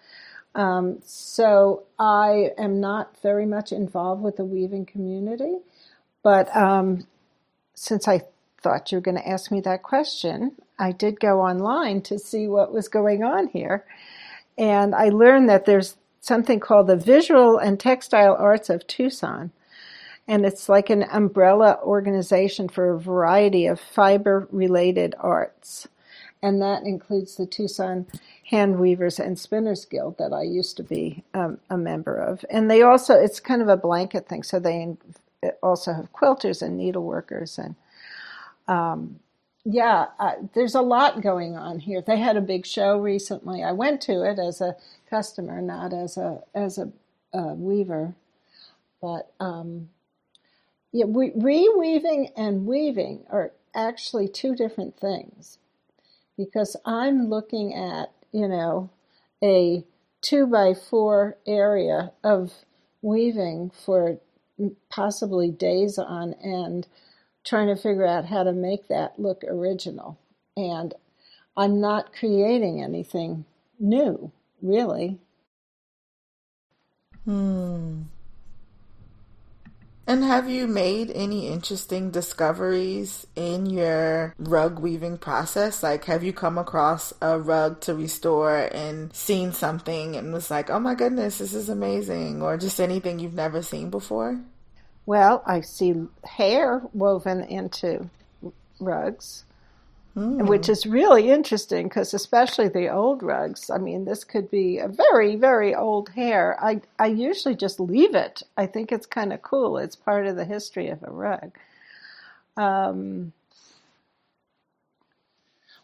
Um, 0.54 0.98
so 1.04 1.84
I 1.98 2.50
am 2.58 2.80
not 2.80 3.16
very 3.22 3.46
much 3.46 3.70
involved 3.70 4.22
with 4.22 4.36
the 4.36 4.44
weaving 4.44 4.86
community, 4.86 5.58
but 6.22 6.54
um, 6.56 7.06
since 7.74 8.08
I 8.08 8.22
thought 8.60 8.90
you 8.90 8.98
were 8.98 9.02
going 9.02 9.16
to 9.16 9.28
ask 9.28 9.50
me 9.50 9.60
that 9.62 9.82
question. 9.82 10.52
I 10.78 10.92
did 10.92 11.20
go 11.20 11.40
online 11.40 12.02
to 12.02 12.18
see 12.18 12.46
what 12.48 12.72
was 12.72 12.88
going 12.88 13.22
on 13.22 13.48
here. 13.48 13.84
And 14.56 14.94
I 14.94 15.08
learned 15.10 15.48
that 15.48 15.64
there's 15.64 15.96
something 16.20 16.60
called 16.60 16.88
the 16.88 16.96
Visual 16.96 17.58
and 17.58 17.78
Textile 17.78 18.36
Arts 18.38 18.68
of 18.68 18.86
Tucson. 18.86 19.52
And 20.26 20.44
it's 20.44 20.68
like 20.68 20.90
an 20.90 21.04
umbrella 21.10 21.78
organization 21.82 22.68
for 22.68 22.90
a 22.90 23.00
variety 23.00 23.66
of 23.66 23.80
fiber 23.80 24.46
related 24.50 25.14
arts. 25.18 25.88
and 26.42 26.62
that 26.62 26.84
includes 26.84 27.36
the 27.36 27.46
Tucson 27.46 28.06
Hand 28.44 28.78
Weavers 28.78 29.18
and 29.18 29.38
Spinners 29.38 29.84
Guild 29.84 30.18
that 30.18 30.32
I 30.32 30.42
used 30.42 30.76
to 30.76 30.82
be 30.82 31.24
um, 31.34 31.58
a 31.68 31.76
member 31.76 32.16
of. 32.16 32.44
And 32.50 32.70
they 32.70 32.82
also, 32.82 33.14
it's 33.14 33.40
kind 33.40 33.60
of 33.62 33.68
a 33.68 33.76
blanket 33.76 34.28
thing, 34.28 34.42
so 34.42 34.58
they 34.60 34.96
also 35.62 35.92
have 35.92 36.12
quilters 36.12 36.62
and 36.62 36.78
needleworkers 36.78 37.58
and 37.58 37.74
um, 38.68 39.20
yeah, 39.64 40.06
uh, 40.20 40.34
there's 40.54 40.76
a 40.76 40.82
lot 40.82 41.22
going 41.22 41.56
on 41.56 41.80
here. 41.80 42.02
They 42.06 42.18
had 42.18 42.36
a 42.38 42.42
big 42.42 42.66
show 42.66 42.98
recently. 42.98 43.64
I 43.64 43.72
went 43.72 44.02
to 44.02 44.24
it 44.24 44.38
as 44.40 44.60
a 44.62 44.76
customer, 45.10 45.62
not 45.62 45.94
as 45.94 46.18
a 46.18 46.42
as 46.54 46.78
a, 46.78 46.92
a 47.34 47.54
weaver, 47.54 48.16
but 49.02 49.32
um, 49.40 49.90
yeah, 50.92 51.06
we, 51.06 51.30
reweaving 51.32 52.32
and 52.36 52.66
weaving 52.66 53.24
are 53.30 53.52
actually 53.74 54.28
two 54.28 54.54
different 54.56 54.98
things 54.98 55.58
because 56.36 56.76
I'm 56.86 57.28
looking 57.30 57.74
at 57.74 58.12
you 58.32 58.48
know 58.48 58.90
a 59.42 59.84
two 60.22 60.46
by 60.46 60.74
four 60.74 61.38
area 61.46 62.12
of 62.24 62.52
weaving 63.02 63.70
for 63.70 64.18
possibly 64.90 65.50
days 65.50 65.98
on 65.98 66.34
end 66.34 66.88
trying 67.48 67.68
to 67.68 67.76
figure 67.76 68.06
out 68.06 68.26
how 68.26 68.42
to 68.42 68.52
make 68.52 68.88
that 68.88 69.18
look 69.18 69.42
original. 69.44 70.18
And 70.56 70.94
I'm 71.56 71.80
not 71.80 72.12
creating 72.12 72.82
anything 72.82 73.44
new, 73.80 74.30
really. 74.60 75.18
Hmm. 77.24 78.02
And 80.06 80.24
have 80.24 80.48
you 80.48 80.66
made 80.66 81.10
any 81.10 81.48
interesting 81.48 82.10
discoveries 82.10 83.26
in 83.36 83.66
your 83.66 84.34
rug 84.38 84.78
weaving 84.78 85.18
process? 85.18 85.82
Like, 85.82 86.06
have 86.06 86.24
you 86.24 86.32
come 86.32 86.56
across 86.56 87.12
a 87.20 87.38
rug 87.38 87.82
to 87.82 87.94
restore 87.94 88.70
and 88.72 89.14
seen 89.14 89.52
something 89.52 90.16
and 90.16 90.32
was 90.32 90.50
like, 90.50 90.70
oh 90.70 90.80
my 90.80 90.94
goodness, 90.94 91.36
this 91.36 91.52
is 91.52 91.68
amazing? 91.68 92.40
Or 92.40 92.56
just 92.56 92.80
anything 92.80 93.18
you've 93.18 93.34
never 93.34 93.60
seen 93.60 93.90
before? 93.90 94.40
Well, 95.08 95.42
I 95.46 95.62
see 95.62 95.94
hair 96.22 96.82
woven 96.92 97.40
into 97.40 98.10
rugs, 98.78 99.46
mm. 100.14 100.46
which 100.46 100.68
is 100.68 100.84
really 100.84 101.30
interesting 101.30 101.88
because, 101.88 102.12
especially 102.12 102.68
the 102.68 102.90
old 102.90 103.22
rugs, 103.22 103.70
I 103.70 103.78
mean, 103.78 104.04
this 104.04 104.22
could 104.22 104.50
be 104.50 104.76
a 104.76 104.86
very, 104.86 105.34
very 105.36 105.74
old 105.74 106.10
hair. 106.10 106.62
I, 106.62 106.82
I 106.98 107.06
usually 107.06 107.54
just 107.54 107.80
leave 107.80 108.14
it. 108.14 108.42
I 108.58 108.66
think 108.66 108.92
it's 108.92 109.06
kind 109.06 109.32
of 109.32 109.40
cool. 109.40 109.78
It's 109.78 109.96
part 109.96 110.26
of 110.26 110.36
the 110.36 110.44
history 110.44 110.88
of 110.88 111.02
a 111.02 111.10
rug. 111.10 111.56
Um, 112.58 113.32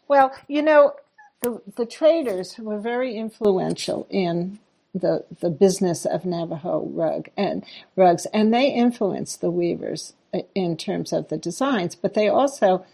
well, 0.07 0.35
you 0.47 0.61
know, 0.61 0.93
the, 1.41 1.63
the 1.77 1.87
traders 1.87 2.59
were 2.59 2.77
very 2.79 3.15
influential 3.15 4.05
in 4.11 4.59
the 4.95 5.25
the 5.41 5.51
business 5.51 6.05
of 6.05 6.25
Navajo 6.25 6.89
rug 6.93 7.29
and 7.37 7.65
rugs, 7.97 8.27
and 8.27 8.53
they 8.53 8.69
influenced 8.71 9.41
the 9.41 9.51
weavers 9.51 10.15
in 10.55 10.77
terms 10.77 11.13
of 11.13 11.29
the 11.29 11.37
designs, 11.37 11.95
but 11.95 12.15
they 12.15 12.29
also 12.29 12.85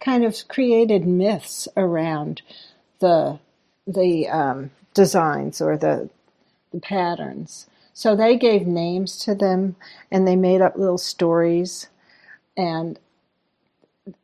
kind 0.00 0.24
of 0.24 0.36
created 0.48 1.06
myths 1.06 1.68
around 1.76 2.42
the 3.00 3.40
the 3.86 4.28
um, 4.28 4.72
designs 4.94 5.62
or 5.62 5.78
the 5.78 6.10
the 6.72 6.80
patterns. 6.80 7.66
So 7.94 8.16
they 8.16 8.36
gave 8.36 8.66
names 8.66 9.18
to 9.20 9.34
them, 9.34 9.76
and 10.12 10.26
they 10.28 10.36
made 10.36 10.62
up 10.62 10.76
little 10.76 10.98
stories, 10.98 11.88
and 12.56 12.98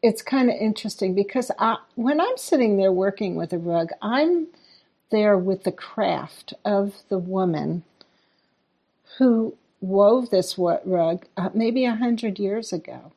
it's 0.03 0.23
kind 0.23 0.51
of 0.51 0.57
interesting 0.57 1.15
because 1.15 1.51
I, 1.59 1.79
when 1.97 2.21
I'm 2.21 2.37
sitting 2.39 2.77
there 2.79 2.93
working 2.93 3.37
with 3.37 3.53
a 3.53 3.59
rug, 3.59 3.91
I'm 4.03 4.49
there 5.13 5.39
with 5.39 5.63
the 5.63 5.73
craft 5.73 6.55
of 6.65 6.95
the 7.09 7.19
woman 7.19 7.85
who 9.19 9.57
wove 9.81 10.31
this 10.31 10.57
rug 10.59 11.27
uh, 11.37 11.51
maybe 11.55 11.85
a 11.85 11.95
hundred 11.95 12.41
years 12.41 12.73
ago. 12.73 13.13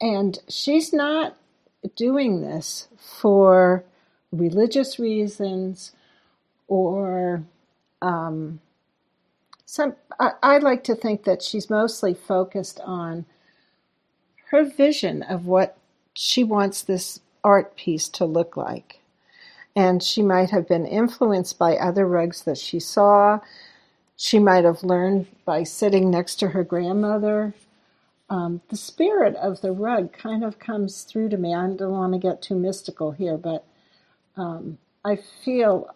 And 0.00 0.38
she's 0.48 0.92
not 0.92 1.36
doing 1.96 2.40
this 2.40 2.88
for 2.98 3.84
religious 4.32 4.98
reasons 4.98 5.92
or 6.66 7.44
um, 8.02 8.60
some. 9.66 9.94
I, 10.18 10.32
I 10.42 10.58
like 10.58 10.84
to 10.84 10.94
think 10.94 11.24
that 11.24 11.42
she's 11.42 11.70
mostly 11.70 12.14
focused 12.14 12.80
on 12.80 13.26
her 14.50 14.64
vision 14.64 15.22
of 15.22 15.46
what 15.46 15.76
she 16.14 16.42
wants 16.42 16.82
this 16.82 17.20
art 17.44 17.76
piece 17.76 18.08
to 18.08 18.24
look 18.24 18.56
like 18.56 19.00
and 19.78 20.02
she 20.02 20.22
might 20.22 20.50
have 20.50 20.66
been 20.66 20.84
influenced 20.84 21.56
by 21.56 21.76
other 21.76 22.04
rugs 22.04 22.42
that 22.42 22.58
she 22.58 22.80
saw. 22.80 23.38
She 24.16 24.40
might 24.40 24.64
have 24.64 24.82
learned 24.82 25.28
by 25.44 25.62
sitting 25.62 26.10
next 26.10 26.34
to 26.40 26.48
her 26.48 26.64
grandmother. 26.64 27.54
Um, 28.28 28.60
the 28.70 28.76
spirit 28.76 29.36
of 29.36 29.60
the 29.60 29.70
rug 29.70 30.12
kind 30.12 30.42
of 30.42 30.58
comes 30.58 31.02
through 31.04 31.28
to 31.28 31.36
me. 31.36 31.54
I 31.54 31.68
don't 31.68 31.92
want 31.92 32.12
to 32.12 32.18
get 32.18 32.42
too 32.42 32.56
mystical 32.56 33.12
here, 33.12 33.36
but 33.36 33.64
um, 34.36 34.78
I 35.04 35.16
feel 35.44 35.94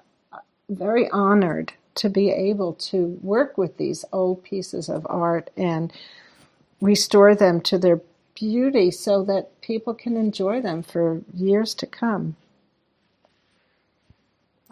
very 0.68 1.10
honored 1.10 1.72
to 1.96 2.08
be 2.08 2.30
able 2.30 2.74
to 2.74 3.18
work 3.20 3.58
with 3.58 3.78
these 3.78 4.04
old 4.12 4.44
pieces 4.44 4.88
of 4.88 5.04
art 5.10 5.50
and 5.56 5.92
restore 6.80 7.34
them 7.34 7.60
to 7.62 7.78
their 7.78 8.00
beauty 8.36 8.92
so 8.92 9.24
that 9.24 9.60
people 9.60 9.92
can 9.92 10.16
enjoy 10.16 10.60
them 10.60 10.84
for 10.84 11.22
years 11.34 11.74
to 11.74 11.86
come. 11.86 12.36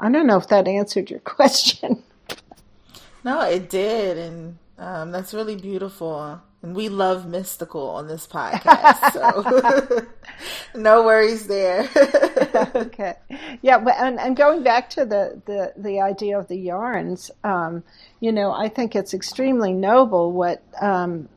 I 0.00 0.10
don't 0.10 0.26
know 0.26 0.38
if 0.38 0.48
that 0.48 0.66
answered 0.66 1.10
your 1.10 1.20
question. 1.24 2.02
no, 3.24 3.42
it 3.42 3.68
did, 3.70 4.18
and 4.18 4.58
um, 4.78 5.12
that's 5.12 5.34
really 5.34 5.56
beautiful. 5.56 6.40
And 6.62 6.74
we 6.76 6.90
love 6.90 7.26
mystical 7.26 7.88
on 7.88 8.06
this 8.06 8.26
podcast, 8.26 9.12
so 9.12 10.06
no 10.78 11.04
worries 11.04 11.46
there. 11.46 11.88
okay, 12.74 13.14
yeah, 13.62 13.78
but 13.78 13.94
and, 13.96 14.18
and 14.20 14.36
going 14.36 14.62
back 14.62 14.90
to 14.90 15.06
the, 15.06 15.40
the, 15.46 15.72
the 15.76 16.00
idea 16.00 16.38
of 16.38 16.48
the 16.48 16.58
yarns, 16.58 17.30
um, 17.44 17.82
you 18.20 18.30
know, 18.30 18.52
I 18.52 18.68
think 18.68 18.94
it's 18.94 19.14
extremely 19.14 19.72
noble 19.72 20.32
what 20.32 20.62
um, 20.82 21.30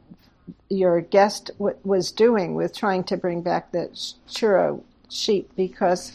your 0.67 0.99
guest 0.99 1.51
w- 1.57 1.77
was 1.85 2.11
doing 2.11 2.53
with 2.53 2.75
trying 2.75 3.05
to 3.05 3.15
bring 3.15 3.41
back 3.41 3.71
the 3.71 3.87
churro 4.27 4.81
sheep 5.09 5.51
because 5.55 6.11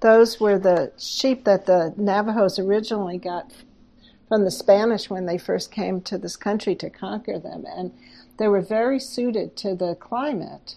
those 0.00 0.40
were 0.40 0.58
the 0.58 0.92
sheep 0.96 1.44
that 1.44 1.66
the 1.66 1.94
Navajos 1.96 2.58
originally 2.58 3.18
got 3.18 3.52
from 4.28 4.44
the 4.44 4.50
Spanish 4.50 5.08
when 5.08 5.26
they 5.26 5.38
first 5.38 5.72
came 5.72 6.00
to 6.02 6.18
this 6.18 6.36
country 6.36 6.74
to 6.76 6.90
conquer 6.90 7.38
them. 7.38 7.64
And 7.66 7.92
they 8.38 8.48
were 8.48 8.60
very 8.60 9.00
suited 9.00 9.56
to 9.56 9.74
the 9.74 9.94
climate. 9.96 10.76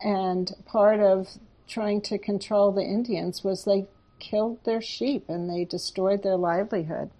And 0.00 0.52
part 0.66 1.00
of 1.00 1.28
trying 1.66 2.02
to 2.02 2.18
control 2.18 2.72
the 2.72 2.82
Indians 2.82 3.42
was 3.42 3.64
they 3.64 3.86
killed 4.18 4.62
their 4.64 4.80
sheep 4.80 5.28
and 5.28 5.48
they 5.48 5.64
destroyed 5.64 6.22
their 6.22 6.36
livelihood 6.36 7.10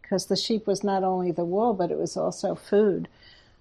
because 0.00 0.26
the 0.26 0.36
sheep 0.36 0.66
was 0.66 0.82
not 0.82 1.04
only 1.04 1.30
the 1.30 1.44
wool 1.44 1.74
but 1.74 1.90
it 1.90 1.98
was 1.98 2.16
also 2.16 2.54
food. 2.54 3.08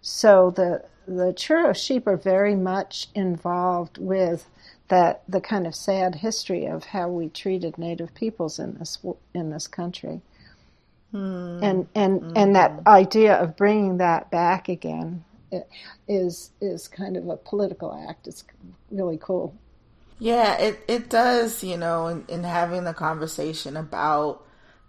So 0.02 0.52
the 0.52 0.84
the 1.08 1.34
churro 1.34 1.76
sheep 1.76 2.06
are 2.06 2.18
very 2.18 2.56
much 2.56 3.08
involved 3.16 3.98
with 3.98 4.50
that 4.90 5.24
the 5.28 5.42
kind 5.42 5.68
of 5.68 5.76
sad 5.76 6.16
history 6.16 6.66
of 6.66 6.86
how 6.86 7.10
we 7.10 7.30
treated 7.30 7.78
Native 7.78 8.14
peoples 8.14 8.60
in 8.60 8.76
this 8.76 8.98
in 9.34 9.50
this 9.50 9.68
country, 9.68 10.22
mm. 11.14 11.64
and 11.64 11.88
and 11.94 12.22
mm. 12.22 12.34
and 12.36 12.56
that 12.56 12.80
idea 12.88 13.36
of 13.36 13.58
bringing 13.58 13.98
that 13.98 14.32
back 14.32 14.70
again 14.70 15.24
is 16.08 16.52
is 16.62 16.88
kind 16.88 17.18
of 17.18 17.28
a 17.28 17.38
political 17.38 17.94
act. 18.10 18.28
It's 18.28 18.44
really 18.92 19.20
cool. 19.22 19.56
Yeah, 20.20 20.58
it 20.58 20.84
it 20.88 21.10
does. 21.10 21.64
You 21.64 21.78
know, 21.78 22.08
in, 22.08 22.26
in 22.28 22.44
having 22.44 22.86
the 22.86 22.94
conversation 22.94 23.78
about 23.78 24.47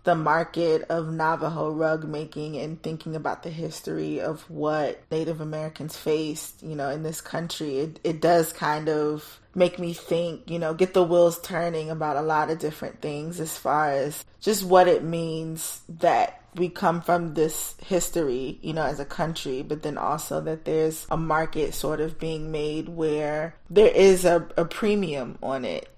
the 0.09 0.15
market 0.15 0.87
of 0.89 1.13
Navajo 1.13 1.71
rug 1.71 2.05
making 2.05 2.57
and 2.57 2.83
thinking 2.83 3.15
about 3.15 3.43
the 3.43 3.51
history 3.51 4.23
of 4.23 4.41
what 4.49 5.03
Native 5.11 5.43
Americans 5.43 5.99
faced, 5.99 6.63
you 6.63 6.75
know, 6.75 6.89
in 6.89 7.03
this 7.03 7.21
country, 7.21 7.77
it, 7.81 8.01
it 8.03 8.23
does 8.23 8.51
kind 8.51 8.89
of 8.89 9.39
make 9.55 9.79
me 9.79 9.93
think, 9.93 10.49
you 10.49 10.59
know, 10.59 10.73
get 10.73 10.95
the 10.95 11.03
wheels 11.03 11.39
turning 11.43 11.91
about 11.91 12.17
a 12.17 12.23
lot 12.23 12.49
of 12.49 12.59
different 12.59 13.03
things 13.03 13.39
as 13.39 13.59
far 13.59 13.91
as 13.91 14.25
just 14.41 14.65
what 14.65 14.89
it 14.89 15.05
means 15.05 15.83
that 15.91 16.43
we 16.55 16.71
come 16.71 17.03
from 17.03 17.35
this 17.35 17.75
history, 17.85 18.59
you 18.63 18.73
know, 18.73 18.85
as 18.85 19.01
a 19.01 19.05
country, 19.05 19.61
but 19.61 19.83
then 19.83 19.99
also 19.99 20.41
that 20.41 20.65
there's 20.65 21.07
a 21.11 21.19
market 21.19 21.75
sort 21.75 22.01
of 22.01 22.19
being 22.19 22.51
made 22.51 22.89
where 22.89 23.55
there 23.69 23.95
is 23.95 24.25
a, 24.25 24.49
a 24.57 24.65
premium 24.65 25.37
on 25.43 25.67
it 25.67 25.91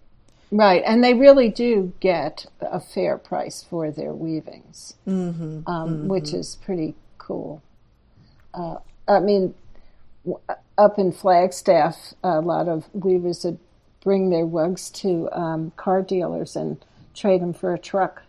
Right, 0.53 0.83
and 0.85 1.03
they 1.05 1.15
really 1.15 1.49
do 1.49 1.93
get 2.01 2.47
a 2.61 2.81
fair 2.81 3.19
price 3.19 3.65
for 3.69 3.93
their 3.93 4.13
weavings, 4.13 4.95
mm-hmm, 5.07 5.61
um, 5.69 5.91
mm-hmm. 5.91 6.09
which 6.09 6.35
is 6.35 6.57
pretty 6.57 6.97
cool. 7.19 7.63
Uh, 8.53 8.77
I 9.07 9.21
mean, 9.21 9.55
up 10.77 10.99
in 10.99 11.13
Flagstaff, 11.13 12.15
a 12.25 12.41
lot 12.41 12.67
of 12.67 12.89
weavers 12.93 13.45
had 13.45 13.59
bring 14.03 14.31
their 14.31 14.47
rugs 14.47 14.91
to 14.91 15.29
um, 15.33 15.73
car 15.77 16.03
dealers 16.03 16.57
and 16.57 16.85
trade 17.15 17.43
them 17.43 17.53
for 17.53 17.75
a 17.75 17.79
truck. 17.79 18.23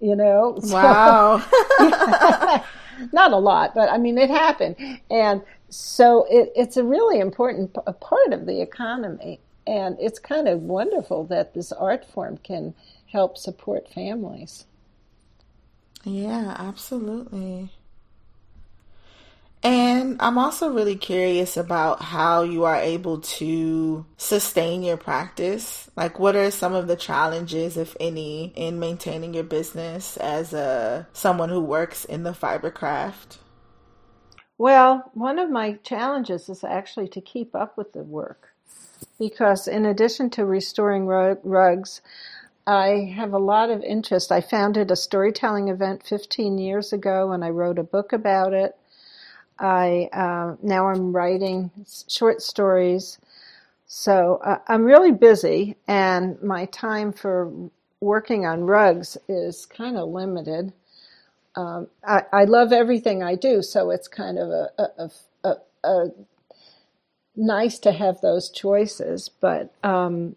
You 0.00 0.16
know, 0.16 0.58
wow. 0.64 1.44
not 3.12 3.32
a 3.32 3.36
lot, 3.36 3.74
but 3.74 3.90
I 3.90 3.98
mean, 3.98 4.18
it 4.18 4.30
happened, 4.30 4.76
and 5.10 5.42
so 5.68 6.26
it, 6.30 6.52
it's 6.56 6.76
a 6.76 6.84
really 6.84 7.20
important 7.20 7.74
p- 7.74 7.92
part 8.00 8.32
of 8.32 8.46
the 8.46 8.60
economy, 8.60 9.40
and 9.66 9.96
it's 10.00 10.18
kind 10.18 10.48
of 10.48 10.62
wonderful 10.62 11.24
that 11.24 11.54
this 11.54 11.72
art 11.72 12.04
form 12.04 12.38
can 12.38 12.74
help 13.06 13.36
support 13.38 13.88
families. 13.88 14.66
Yeah, 16.04 16.56
absolutely. 16.58 17.70
And 19.64 20.16
I'm 20.20 20.38
also 20.38 20.72
really 20.72 20.96
curious 20.96 21.56
about 21.56 22.02
how 22.02 22.42
you 22.42 22.64
are 22.64 22.76
able 22.76 23.20
to 23.20 24.04
sustain 24.16 24.82
your 24.82 24.96
practice. 24.96 25.88
Like, 25.94 26.18
what 26.18 26.34
are 26.34 26.50
some 26.50 26.74
of 26.74 26.88
the 26.88 26.96
challenges, 26.96 27.76
if 27.76 27.96
any, 28.00 28.52
in 28.56 28.80
maintaining 28.80 29.34
your 29.34 29.44
business 29.44 30.16
as 30.16 30.52
a 30.52 31.06
someone 31.12 31.48
who 31.48 31.60
works 31.60 32.04
in 32.04 32.24
the 32.24 32.34
fiber 32.34 32.72
craft? 32.72 33.38
Well, 34.58 35.10
one 35.14 35.38
of 35.38 35.50
my 35.50 35.74
challenges 35.84 36.48
is 36.48 36.64
actually 36.64 37.08
to 37.08 37.20
keep 37.20 37.54
up 37.54 37.76
with 37.76 37.92
the 37.92 38.02
work 38.02 38.51
because, 39.18 39.68
in 39.68 39.86
addition 39.86 40.30
to 40.30 40.44
restoring 40.44 41.06
rugs, 41.06 42.00
I 42.66 43.12
have 43.16 43.32
a 43.32 43.38
lot 43.38 43.70
of 43.70 43.82
interest. 43.82 44.30
I 44.30 44.40
founded 44.40 44.90
a 44.90 44.96
storytelling 44.96 45.68
event 45.68 46.02
15 46.04 46.58
years 46.58 46.92
ago 46.92 47.32
and 47.32 47.44
I 47.44 47.50
wrote 47.50 47.78
a 47.78 47.84
book 47.84 48.12
about 48.12 48.52
it. 48.52 48.76
I 49.58 50.08
uh, 50.12 50.56
now 50.62 50.88
I'm 50.88 51.14
writing 51.14 51.70
short 52.08 52.42
stories, 52.42 53.18
so 53.86 54.40
uh, 54.44 54.58
I'm 54.66 54.84
really 54.84 55.12
busy, 55.12 55.76
and 55.86 56.40
my 56.42 56.64
time 56.66 57.12
for 57.12 57.52
working 58.00 58.44
on 58.44 58.64
rugs 58.64 59.16
is 59.28 59.66
kind 59.66 59.96
of 59.96 60.08
limited. 60.08 60.72
Um, 61.54 61.88
I, 62.04 62.22
I, 62.32 62.44
love 62.44 62.72
everything 62.72 63.22
I 63.22 63.34
do, 63.34 63.62
so 63.62 63.90
it's 63.90 64.08
kind 64.08 64.38
of 64.38 64.48
a, 64.48 64.70
a, 64.78 65.10
a, 65.44 65.56
a 65.84 66.08
nice 67.36 67.78
to 67.80 67.92
have 67.92 68.20
those 68.20 68.50
choices. 68.50 69.30
But 69.40 69.72
um, 69.82 70.36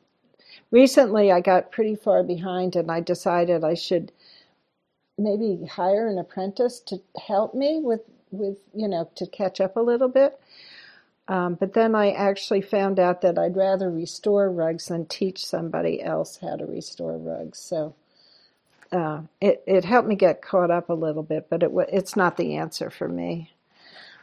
recently, 0.72 1.32
I 1.32 1.42
got 1.42 1.72
pretty 1.72 1.96
far 1.96 2.24
behind, 2.24 2.76
and 2.76 2.92
I 2.92 3.00
decided 3.00 3.64
I 3.64 3.74
should 3.74 4.12
maybe 5.18 5.66
hire 5.66 6.08
an 6.08 6.18
apprentice 6.18 6.80
to 6.82 7.02
help 7.28 7.54
me 7.54 7.80
with 7.82 8.02
with 8.32 8.58
you 8.74 8.88
know 8.88 9.10
to 9.16 9.26
catch 9.28 9.62
up 9.62 9.76
a 9.78 9.82
little 9.82 10.10
bit. 10.10 10.40
Um, 11.28 11.56
but 11.56 11.74
then 11.74 11.96
I 11.96 12.12
actually 12.12 12.62
found 12.62 13.00
out 13.00 13.22
that 13.22 13.40
I'd 13.40 13.56
rather 13.56 13.90
restore 13.90 14.52
rugs 14.52 14.88
than 14.88 15.08
teach 15.08 15.44
somebody 15.44 16.04
else 16.04 16.38
how 16.38 16.56
to 16.56 16.66
restore 16.66 17.18
rugs. 17.18 17.58
So 17.58 17.96
uh, 18.92 19.22
it 19.42 19.64
it 19.66 19.86
helped 19.86 20.08
me 20.08 20.16
get 20.16 20.42
caught 20.42 20.70
up 20.70 20.90
a 20.90 20.94
little 20.94 21.24
bit, 21.24 21.48
but 21.50 21.64
it 21.64 21.72
it's 21.92 22.16
not 22.16 22.38
the 22.38 22.56
answer 22.56 22.90
for 22.90 23.08
me. 23.08 23.52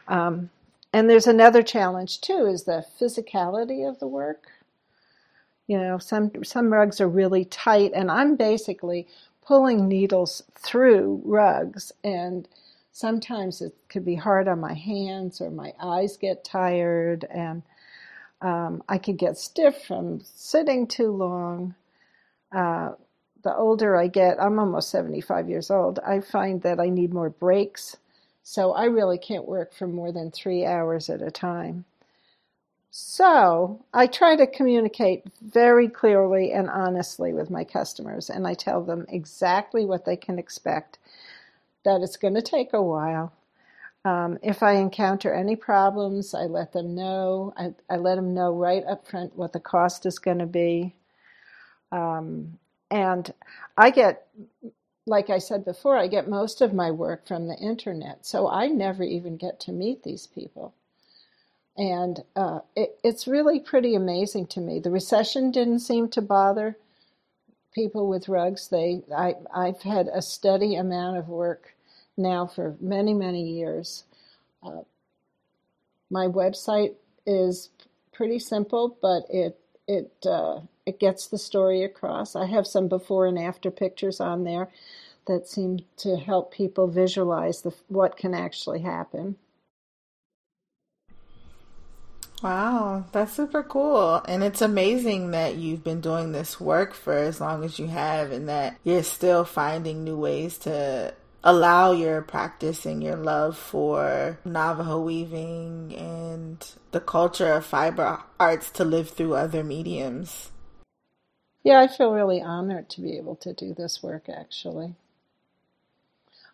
Um, 0.07 0.49
and 0.93 1.09
there's 1.09 1.27
another 1.27 1.63
challenge 1.63 2.21
too: 2.21 2.47
is 2.47 2.63
the 2.65 2.85
physicality 3.01 3.87
of 3.89 3.99
the 3.99 4.07
work. 4.07 4.47
You 5.67 5.79
know, 5.79 5.97
some 5.99 6.43
some 6.43 6.73
rugs 6.73 7.01
are 7.01 7.09
really 7.09 7.45
tight, 7.45 7.91
and 7.95 8.11
I'm 8.11 8.35
basically 8.37 9.07
pulling 9.45 9.87
needles 9.87 10.43
through 10.55 11.21
rugs 11.25 11.91
and 12.03 12.47
sometimes 12.91 13.61
it 13.61 13.75
could 13.89 14.05
be 14.05 14.15
hard 14.15 14.47
on 14.47 14.59
my 14.59 14.73
hands 14.73 15.41
or 15.41 15.49
my 15.51 15.73
eyes 15.81 16.17
get 16.17 16.43
tired 16.45 17.25
and 17.29 17.63
um, 18.41 18.83
I 18.89 18.97
could 18.99 19.17
get 19.17 19.37
stiff 19.37 19.83
from 19.85 20.21
sitting 20.23 20.87
too 20.87 21.11
long. 21.11 21.75
Uh, 22.55 22.91
the 23.43 23.55
older 23.55 23.95
I 23.97 24.07
get, 24.07 24.41
I'm 24.41 24.59
almost 24.59 24.89
75 24.91 25.49
years 25.49 25.71
old, 25.71 25.99
I 26.05 26.21
find 26.21 26.61
that 26.63 26.79
I 26.79 26.89
need 26.89 27.13
more 27.13 27.29
breaks. 27.29 27.97
So 28.43 28.73
I 28.73 28.85
really 28.85 29.17
can't 29.17 29.47
work 29.47 29.73
for 29.73 29.87
more 29.87 30.11
than 30.11 30.31
three 30.31 30.65
hours 30.65 31.09
at 31.09 31.21
a 31.21 31.31
time. 31.31 31.85
So 32.91 33.83
I 33.93 34.05
try 34.05 34.35
to 34.35 34.45
communicate 34.45 35.23
very 35.41 35.87
clearly 35.87 36.51
and 36.51 36.69
honestly 36.69 37.33
with 37.33 37.49
my 37.49 37.63
customers, 37.63 38.29
and 38.29 38.45
I 38.45 38.53
tell 38.53 38.83
them 38.83 39.05
exactly 39.09 39.85
what 39.85 40.05
they 40.05 40.15
can 40.15 40.37
expect 40.37 40.99
that 41.85 42.01
it's 42.01 42.17
going 42.17 42.35
to 42.35 42.41
take 42.41 42.73
a 42.73 42.83
while. 42.83 43.33
Um, 44.05 44.37
if 44.43 44.61
I 44.61 44.73
encounter 44.73 45.33
any 45.33 45.55
problems, 45.55 46.33
I 46.33 46.43
let 46.43 46.73
them 46.73 46.93
know. 46.93 47.53
I, 47.57 47.73
I, 47.89 47.97
let 47.97 48.15
them 48.15 48.33
know 48.33 48.53
right 48.53 48.83
up 48.85 49.07
front 49.07 49.35
what 49.37 49.53
the 49.53 49.61
cost 49.61 50.05
is 50.05 50.19
going 50.19 50.39
to 50.39 50.45
be. 50.45 50.93
Um, 51.91 52.59
and 52.91 53.33
I 53.77 53.91
get, 53.91 54.27
like 55.05 55.29
I 55.29 55.39
said 55.39 55.65
before, 55.65 55.97
I 55.97 56.07
get 56.07 56.29
most 56.29 56.61
of 56.61 56.73
my 56.73 56.91
work 56.91 57.27
from 57.27 57.47
the 57.47 57.57
internet, 57.57 58.25
so 58.25 58.49
I 58.49 58.67
never 58.67 59.03
even 59.03 59.37
get 59.37 59.59
to 59.61 59.71
meet 59.71 60.03
these 60.03 60.27
people. 60.27 60.73
And 61.77 62.23
uh, 62.35 62.59
it, 62.75 62.99
it's 63.03 63.27
really 63.27 63.59
pretty 63.59 63.95
amazing 63.95 64.47
to 64.47 64.61
me. 64.61 64.79
The 64.79 64.91
recession 64.91 65.51
didn't 65.51 65.79
seem 65.79 66.09
to 66.09 66.21
bother 66.21 66.77
people 67.73 68.07
with 68.07 68.29
rugs. 68.29 68.67
They, 68.69 69.01
I, 69.15 69.35
I've 69.53 69.81
had 69.81 70.07
a 70.07 70.21
steady 70.21 70.75
amount 70.75 71.17
of 71.17 71.27
work 71.29 71.75
now 72.17 72.45
for 72.45 72.75
many, 72.79 73.13
many 73.13 73.43
years. 73.43 74.03
Uh, 74.63 74.81
my 76.09 76.27
website 76.27 76.93
is 77.25 77.69
pretty 78.13 78.39
simple, 78.39 78.97
but 79.01 79.23
it 79.29 79.59
it 79.87 80.11
uh, 80.25 80.61
it 80.85 80.99
gets 80.99 81.27
the 81.27 81.37
story 81.37 81.83
across. 81.83 82.35
I 82.35 82.45
have 82.45 82.67
some 82.67 82.87
before 82.87 83.25
and 83.25 83.39
after 83.39 83.71
pictures 83.71 84.19
on 84.19 84.43
there 84.43 84.69
that 85.27 85.47
seem 85.47 85.79
to 85.97 86.17
help 86.17 86.53
people 86.53 86.87
visualize 86.87 87.61
the, 87.61 87.73
what 87.87 88.17
can 88.17 88.33
actually 88.33 88.81
happen. 88.81 89.37
Wow, 92.41 93.05
that's 93.13 93.31
super 93.31 93.63
cool. 93.63 94.21
And 94.27 94.43
it's 94.43 94.61
amazing 94.61 95.31
that 95.31 95.55
you've 95.55 95.83
been 95.83 96.01
doing 96.01 96.33
this 96.33 96.59
work 96.59 96.93
for 96.93 97.13
as 97.13 97.39
long 97.39 97.63
as 97.63 97.79
you 97.79 97.87
have 97.87 98.33
and 98.33 98.49
that 98.49 98.77
you're 98.83 99.03
still 99.03 99.45
finding 99.45 100.03
new 100.03 100.17
ways 100.17 100.57
to 100.59 101.13
allow 101.41 101.93
your 101.93 102.21
practice 102.21 102.85
and 102.85 103.01
your 103.01 103.15
love 103.15 103.57
for 103.57 104.39
Navajo 104.43 104.99
weaving 104.99 105.95
and 105.95 106.65
the 106.91 106.99
culture 106.99 107.53
of 107.53 107.65
fiber 107.65 108.19
arts 108.37 108.69
to 108.71 108.83
live 108.83 109.09
through 109.09 109.35
other 109.35 109.63
mediums. 109.63 110.51
Yeah, 111.63 111.81
I 111.81 111.87
feel 111.87 112.13
really 112.13 112.41
honored 112.41 112.89
to 112.91 113.01
be 113.01 113.17
able 113.17 113.37
to 113.37 113.53
do 113.53 113.73
this 113.73 114.03
work 114.03 114.29
actually. 114.29 114.95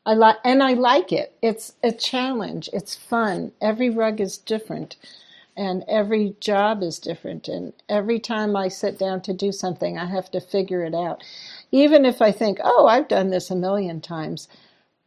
I 0.06 0.14
like 0.16 0.38
and 0.44 0.64
I 0.64 0.74
like 0.74 1.14
it. 1.14 1.36
It's 1.42 1.74
a 1.84 1.92
challenge. 1.94 2.70
It's 2.74 2.96
fun. 2.96 3.54
Every 3.62 3.90
rug 3.90 4.22
is 4.22 4.38
different 4.38 4.98
and 5.58 5.86
every 5.88 6.36
job 6.40 6.84
is 6.84 7.00
different. 7.00 7.48
And 7.48 7.74
every 7.90 8.20
time 8.20 8.56
I 8.56 8.70
sit 8.70 9.00
down 9.00 9.22
to 9.24 9.34
do 9.34 9.52
something, 9.52 9.98
I 9.98 10.08
have 10.08 10.32
to 10.32 10.42
figure 10.42 10.84
it 10.86 10.96
out. 10.96 11.24
Even 11.72 12.06
if 12.06 12.22
I 12.22 12.32
think, 12.32 12.60
oh, 12.64 12.88
I've 12.88 13.08
done 13.08 13.30
this 13.30 13.52
a 13.52 13.56
million 13.56 14.02
times, 14.02 14.48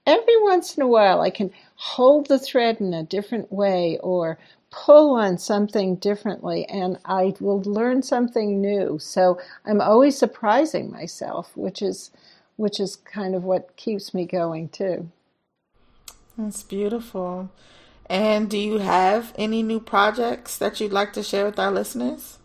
every 0.06 0.40
once 0.42 0.76
in 0.76 0.82
a 0.82 0.88
while 0.88 1.20
I 1.20 1.30
can 1.30 1.52
hold 1.76 2.28
the 2.28 2.38
thread 2.38 2.80
in 2.80 2.94
a 2.94 3.02
different 3.04 3.52
way 3.52 3.98
or 4.02 4.38
pull 4.72 5.14
on 5.14 5.38
something 5.38 5.96
differently 5.96 6.64
and 6.64 6.98
I 7.04 7.35
will 7.38 7.62
learn 7.62 8.02
something 8.02 8.61
new. 8.61 8.98
So 8.98 9.38
I'm 9.64 9.80
always 9.80 10.18
surprising 10.18 10.90
myself, 10.90 11.52
which 11.54 11.80
is 11.80 12.11
which 12.56 12.80
is 12.80 12.96
kind 12.96 13.35
of 13.35 13.44
what 13.44 13.76
keeps 13.76 14.12
me 14.12 14.26
going 14.26 14.68
too. 14.68 15.08
That's 16.37 16.62
beautiful. 16.62 17.50
And 18.06 18.50
do 18.50 18.58
you 18.58 18.79
have 18.79 19.33
any 19.37 19.62
new 19.62 19.81
projects 19.81 20.58
that 20.58 20.81
you'd 20.81 20.92
like 20.92 21.12
to 21.14 21.23
share 21.23 21.46
with 21.46 21.58
our 21.58 21.70
listeners? 21.70 22.38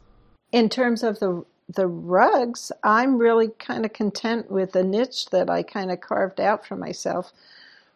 In 0.51 0.69
terms 0.69 1.03
of 1.03 1.19
the 1.19 1.43
the 1.69 1.87
rugs, 1.87 2.71
I'm 2.83 3.17
really 3.17 3.49
kind 3.59 3.85
of 3.85 3.91
content 3.93 4.49
with 4.49 4.71
the 4.71 4.83
niche 4.83 5.29
that 5.31 5.49
I 5.49 5.63
kind 5.63 5.91
of 5.91 5.99
carved 5.99 6.39
out 6.39 6.65
for 6.65 6.75
myself 6.75 7.33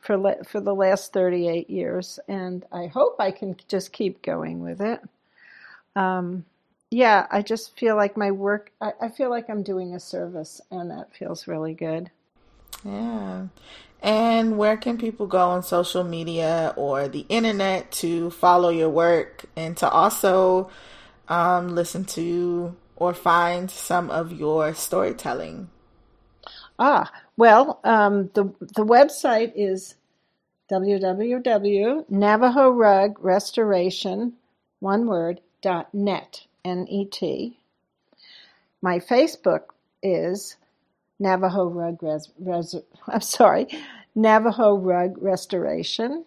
for 0.01 0.17
le- 0.17 0.43
for 0.43 0.59
the 0.59 0.75
last 0.75 1.13
38 1.13 1.69
years, 1.69 2.19
and 2.27 2.65
I 2.71 2.87
hope 2.87 3.15
I 3.19 3.31
can 3.31 3.55
just 3.67 3.93
keep 3.93 4.21
going 4.21 4.61
with 4.61 4.81
it. 4.81 4.99
Um, 5.95 6.45
yeah, 6.89 7.27
I 7.31 7.41
just 7.41 7.77
feel 7.77 7.95
like 7.95 8.17
my 8.17 8.31
work. 8.31 8.71
I, 8.81 8.91
I 9.01 9.09
feel 9.09 9.29
like 9.29 9.49
I'm 9.49 9.63
doing 9.63 9.95
a 9.95 9.99
service, 9.99 10.59
and 10.71 10.91
that 10.91 11.15
feels 11.15 11.47
really 11.47 11.73
good. 11.73 12.11
Yeah. 12.83 13.47
And 14.01 14.57
where 14.57 14.77
can 14.77 14.97
people 14.97 15.27
go 15.27 15.49
on 15.51 15.61
social 15.61 16.03
media 16.03 16.73
or 16.75 17.07
the 17.07 17.25
internet 17.29 17.91
to 17.93 18.31
follow 18.31 18.69
your 18.69 18.89
work 18.89 19.45
and 19.55 19.77
to 19.77 19.87
also 19.87 20.71
um, 21.27 21.75
listen 21.75 22.05
to 22.05 22.75
or 22.95 23.13
find 23.13 23.69
some 23.69 24.09
of 24.09 24.31
your 24.31 24.73
storytelling? 24.73 25.69
Ah, 26.79 27.11
well, 27.37 27.79
um, 27.83 28.29
the 28.35 28.45
the 28.75 28.85
website 28.85 29.53
is 29.55 29.95
www.navajo 30.71 32.05
one 34.79 35.07
word, 35.07 35.41
dot 35.61 35.93
net, 35.93 36.45
N-E-T. 36.65 37.57
my 38.81 38.99
Facebook 38.99 39.61
is 40.03 40.57
Navajo 41.19 41.67
Rug 41.67 42.03
Res, 42.03 42.29
Res 42.39 42.75
I'm 43.07 43.21
sorry, 43.21 43.67
Navajo 44.15 44.75
Rug 44.75 45.17
Restoration. 45.21 46.25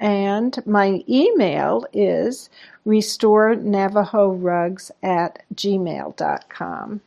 And 0.00 0.58
my 0.66 1.02
email 1.08 1.86
is 1.92 2.50
restore 2.84 3.54
Navajo 3.56 4.32
rugs 4.32 4.90
at 5.02 5.44
gmail.com. 5.54 7.00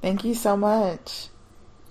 Thank 0.01 0.23
you 0.23 0.36
so 0.36 0.57
much. 0.57 1.29